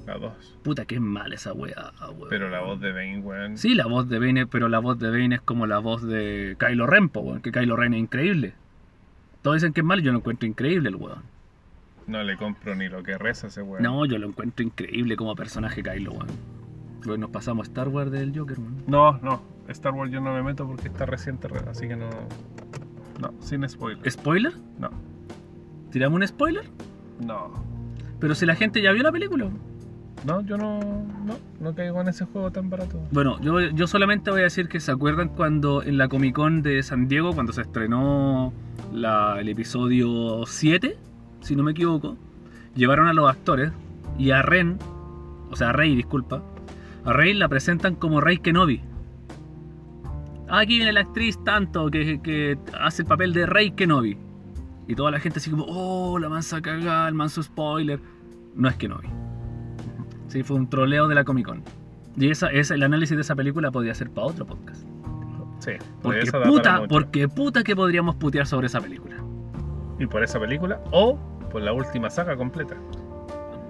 La 0.05 0.17
2. 0.17 0.57
Puta, 0.63 0.85
que 0.85 0.95
es 0.95 1.01
mala 1.01 1.35
esa 1.35 1.53
weá, 1.53 1.91
weón. 2.15 2.29
Pero 2.29 2.49
la 2.49 2.61
voz 2.61 2.79
de 2.79 2.91
Bane, 2.91 3.19
weón. 3.19 3.57
Sí, 3.57 3.73
la 3.73 3.87
voz 3.87 4.07
de 4.07 4.19
Bane, 4.19 4.45
pero 4.45 4.69
la 4.69 4.79
voz 4.79 4.99
de 4.99 5.09
Bane 5.09 5.35
es 5.35 5.41
como 5.41 5.65
la 5.65 5.79
voz 5.79 6.03
de 6.03 6.55
Kylo 6.59 6.85
Ren, 6.85 7.09
po, 7.09 7.21
weón, 7.21 7.41
que 7.41 7.51
Kylo 7.51 7.75
Ren 7.75 7.93
es 7.93 7.99
increíble. 8.01 8.53
Todos 9.41 9.57
dicen 9.57 9.73
que 9.73 9.81
es 9.81 9.85
malo, 9.85 10.01
yo 10.01 10.11
lo 10.11 10.19
encuentro 10.19 10.47
increíble 10.47 10.89
el 10.89 10.95
weón. 10.95 11.23
No 12.07 12.21
le 12.23 12.37
compro 12.37 12.75
ni 12.75 12.87
lo 12.87 13.01
que 13.01 13.17
reza 13.17 13.47
ese 13.47 13.63
weón. 13.63 13.81
No, 13.81 14.05
yo 14.05 14.19
lo 14.19 14.27
encuentro 14.27 14.63
increíble 14.63 15.15
como 15.15 15.35
personaje 15.35 15.81
Kylo, 15.81 16.11
weón. 16.11 16.27
Bueno, 17.05 17.21
nos 17.21 17.29
pasamos 17.31 17.67
a 17.67 17.69
Star 17.69 17.87
Wars 17.87 18.11
del 18.11 18.37
Joker, 18.37 18.59
weón. 18.59 18.83
No, 18.87 19.13
no. 19.23 19.41
Star 19.69 19.93
Wars 19.93 20.11
yo 20.11 20.21
no 20.21 20.33
me 20.33 20.43
meto 20.43 20.67
porque 20.67 20.87
está 20.87 21.07
reciente, 21.07 21.47
así 21.67 21.87
que 21.87 21.95
no. 21.95 22.09
No, 23.19 23.33
sin 23.39 23.67
spoiler. 23.67 24.11
¿Spoiler? 24.11 24.53
No, 24.77 24.91
¿Tiramos 25.91 26.19
un 26.19 26.27
spoiler? 26.27 26.65
no. 27.21 27.63
Pero 28.19 28.33
si 28.33 28.45
la 28.45 28.55
gente 28.55 28.81
ya 28.81 28.91
vio 28.91 29.03
la 29.03 29.11
película. 29.11 29.49
No, 30.25 30.41
yo 30.41 30.57
no. 30.57 30.79
No, 31.25 31.35
no 31.59 31.75
caigo 31.75 32.01
en 32.01 32.07
ese 32.07 32.25
juego 32.25 32.51
tan 32.51 32.69
barato. 32.69 32.99
Bueno, 33.11 33.39
yo, 33.41 33.59
yo 33.61 33.87
solamente 33.87 34.31
voy 34.31 34.41
a 34.41 34.43
decir 34.45 34.67
que 34.67 34.79
se 34.79 34.91
acuerdan 34.91 35.29
cuando 35.29 35.83
en 35.83 35.97
la 35.97 36.07
Comic 36.07 36.35
Con 36.35 36.61
de 36.61 36.81
San 36.83 37.07
Diego, 37.07 37.33
cuando 37.33 37.53
se 37.53 37.61
estrenó 37.61 38.51
la- 38.91 39.39
el 39.39 39.49
episodio 39.49 40.43
7, 40.47 40.97
si 41.41 41.55
no 41.55 41.63
me 41.63 41.71
equivoco, 41.71 42.17
llevaron 42.75 43.07
a 43.07 43.13
los 43.13 43.29
actores 43.29 43.71
y 44.17 44.31
a 44.31 44.41
Ren, 44.41 44.77
o 45.51 45.55
sea, 45.55 45.69
a 45.69 45.73
Rey, 45.73 45.95
disculpa, 45.95 46.41
a 47.03 47.13
Rey 47.13 47.33
la 47.33 47.47
presentan 47.47 47.95
como 47.95 48.19
Rey 48.19 48.37
Kenobi. 48.39 48.81
Aquí 50.47 50.77
viene 50.77 50.93
la 50.93 51.01
actriz 51.01 51.43
tanto 51.43 51.89
que, 51.89 52.19
que 52.21 52.57
hace 52.79 53.01
el 53.03 53.07
papel 53.07 53.33
de 53.33 53.45
Rey 53.45 53.71
Kenobi. 53.71 54.17
Y 54.87 54.93
toda 54.95 55.09
la 55.11 55.19
gente 55.19 55.39
así 55.39 55.49
como, 55.49 55.65
oh, 55.67 56.19
la 56.19 56.29
mansa 56.29 56.61
cagada, 56.61 57.07
el 57.07 57.15
manso 57.15 57.41
spoiler. 57.41 57.99
No 58.55 58.69
es 58.69 58.75
Kenobi. 58.75 59.07
Sí, 60.35 60.43
fue 60.43 60.57
un 60.57 60.69
troleo 60.69 61.07
de 61.07 61.15
la 61.15 61.23
Comic 61.23 61.45
Con. 61.45 61.63
Y 62.17 62.29
esa, 62.29 62.47
esa- 62.51 62.75
el 62.75 62.83
análisis 62.83 63.15
de 63.15 63.21
esa 63.21 63.35
película 63.35 63.71
podría 63.71 63.93
ser 63.95 64.09
para 64.09 64.27
otro 64.27 64.45
podcast. 64.45 64.83
Sí, 65.59 65.71
por 66.01 66.13
Porque 66.19 66.31
puta, 66.45 66.81
porque 66.89 67.29
puta 67.29 67.63
que 67.63 67.73
podríamos 67.73 68.15
putear 68.15 68.45
sobre 68.45 68.67
esa 68.67 68.81
película. 68.81 69.15
Y 69.97 70.05
por 70.07 70.21
esa 70.23 70.37
película, 70.41 70.81
o 70.91 71.17
Por 71.51 71.61
la 71.61 71.71
última 71.71 72.09
saga 72.09 72.35
completa. 72.35 72.75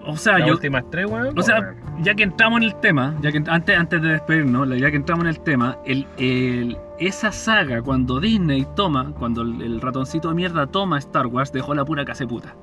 O 0.07 0.17
sea, 0.17 0.39
Las 0.39 0.47
yo. 0.47 0.53
últimas 0.55 0.83
tres, 0.89 1.05
weón. 1.05 1.37
O 1.37 1.41
sea, 1.43 1.75
ya 2.01 2.15
que 2.15 2.23
entramos 2.23 2.57
en 2.57 2.63
el 2.63 2.75
tema, 2.79 3.15
ya 3.21 3.31
que 3.31 3.43
antes, 3.47 3.77
antes 3.77 4.01
de 4.01 4.07
despedirnos, 4.13 4.67
ya 4.75 4.89
que 4.89 4.97
entramos 4.97 5.25
en 5.25 5.29
el 5.29 5.39
tema, 5.41 5.77
el, 5.85 6.07
el- 6.17 6.77
esa 6.99 7.31
saga, 7.31 7.81
cuando 7.83 8.19
Disney 8.19 8.65
toma, 8.75 9.13
cuando 9.19 9.43
el, 9.43 9.61
el 9.61 9.81
ratoncito 9.81 10.29
de 10.29 10.33
mierda 10.35 10.65
toma 10.65 10.97
Star 10.97 11.27
Wars, 11.27 11.51
dejó 11.51 11.75
la 11.75 11.85
pura 11.85 12.05
caseputa. 12.05 12.55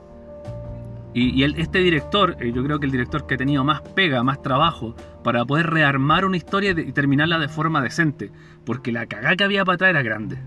Y, 1.14 1.30
y 1.38 1.42
el- 1.44 1.56
este 1.58 1.78
director, 1.80 2.36
eh, 2.40 2.52
yo 2.54 2.64
creo 2.64 2.78
que 2.80 2.86
el 2.86 2.92
director 2.92 3.26
que 3.26 3.34
ha 3.34 3.36
tenido 3.38 3.64
más 3.64 3.82
pega, 3.82 4.22
más 4.22 4.40
trabajo, 4.42 4.94
para 5.22 5.44
poder 5.44 5.68
rearmar 5.70 6.24
una 6.24 6.36
historia 6.38 6.70
y, 6.70 6.92
terminarla 6.92 7.38
de 7.38 7.48
forma 7.48 7.82
decente. 7.82 8.30
Porque 8.64 8.92
la 8.92 9.06
cagada 9.06 9.36
que 9.36 9.44
había 9.44 9.64
para 9.64 9.74
atrás 9.74 9.90
era 9.90 10.02
grande. 10.02 10.38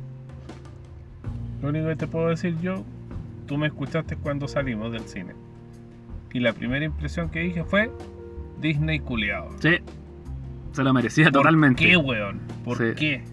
Lo 1.62 1.70
único 1.70 1.88
que 1.88 1.96
te 1.96 2.08
puedo 2.08 2.30
decir 2.30 2.56
yo, 2.62 2.84
tú 3.48 3.58
me 3.58 3.68
escuchaste 3.68 4.16
cuando 4.18 4.48
salimos 4.48 4.92
del 4.92 5.02
cine. 5.04 5.34
Y 6.34 6.40
la 6.40 6.54
primera 6.54 6.84
impresión 6.86 7.30
que 7.30 7.40
dije 7.42 7.64
fue 7.64 7.92
Disney 8.62 9.00
culiado. 9.00 9.50
Sí, 9.60 9.78
se 10.74 10.84
lo 10.84 10.94
merecía 10.94 11.26
¿Por 11.26 11.34
totalmente. 11.34 11.86
qué, 11.86 11.96
weón? 11.98 12.40
¿Por 12.64 12.78
Sí. 12.78 12.84
qué? 12.96 13.24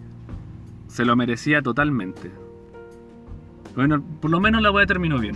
Se 0.87 1.03
lo 1.03 1.15
merecía 1.15 1.61
totalmente. 1.61 2.29
Bueno, 3.75 4.03
por 4.21 4.29
lo 4.31 4.39
menos 4.39 4.61
la 4.61 4.71
weá 4.71 4.85
terminó 4.85 5.17
bien. 5.19 5.35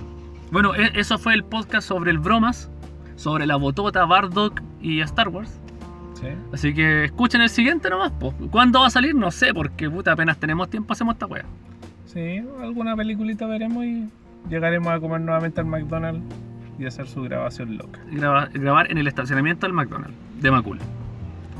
Bueno, 0.51 0.75
e- 0.75 0.91
eso 0.95 1.17
fue 1.17 1.33
el 1.33 1.43
podcast 1.43 1.87
sobre 1.87 2.11
el 2.11 2.19
bromas, 2.19 2.69
sobre 3.15 3.45
la 3.45 3.55
botota, 3.55 4.05
Bardock 4.05 4.61
y 4.81 5.01
Star 5.01 5.29
Wars. 5.29 5.59
¿Sí? 6.13 6.27
Así 6.53 6.73
que 6.73 7.05
escuchen 7.05 7.41
el 7.41 7.49
siguiente 7.49 7.89
nomás. 7.89 8.11
po. 8.13 8.33
¿Cuándo 8.49 8.79
va 8.81 8.87
a 8.87 8.89
salir? 8.89 9.13
No 9.13 9.29
sé, 9.31 9.53
porque 9.53 9.89
puta, 9.89 10.13
apenas 10.13 10.37
tenemos 10.37 10.69
tiempo 10.69 10.93
hacemos 10.93 11.13
esta 11.15 11.25
weá. 11.27 11.45
Sí, 12.05 12.41
alguna 12.61 12.95
peliculita 12.95 13.45
veremos 13.45 13.83
y 13.85 14.09
llegaremos 14.49 14.87
a 14.91 14.99
comer 14.99 15.21
nuevamente 15.21 15.59
al 15.61 15.67
McDonald's 15.67 16.23
y 16.79 16.85
hacer 16.85 17.07
su 17.07 17.21
grabación 17.23 17.77
loca. 17.77 17.99
Graba- 18.11 18.49
grabar 18.53 18.89
en 18.91 18.97
el 18.97 19.07
estacionamiento 19.07 19.65
del 19.67 19.73
McDonald's, 19.73 20.15
de 20.41 20.51
Macul. 20.51 20.79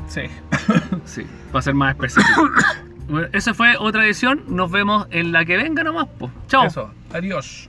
Sí. 0.08 0.22
Sí, 1.04 1.22
para 1.52 1.62
ser 1.62 1.74
más 1.74 1.94
específico. 1.94 2.42
bueno, 3.08 3.28
esa 3.32 3.52
fue 3.54 3.74
otra 3.78 4.04
edición. 4.04 4.42
Nos 4.48 4.70
vemos 4.70 5.06
en 5.10 5.32
la 5.32 5.44
que 5.44 5.56
venga 5.56 5.82
nomás. 5.84 6.06
po. 6.18 6.30
Chao. 6.48 6.66
Eso. 6.66 6.90
Adiós. 7.12 7.68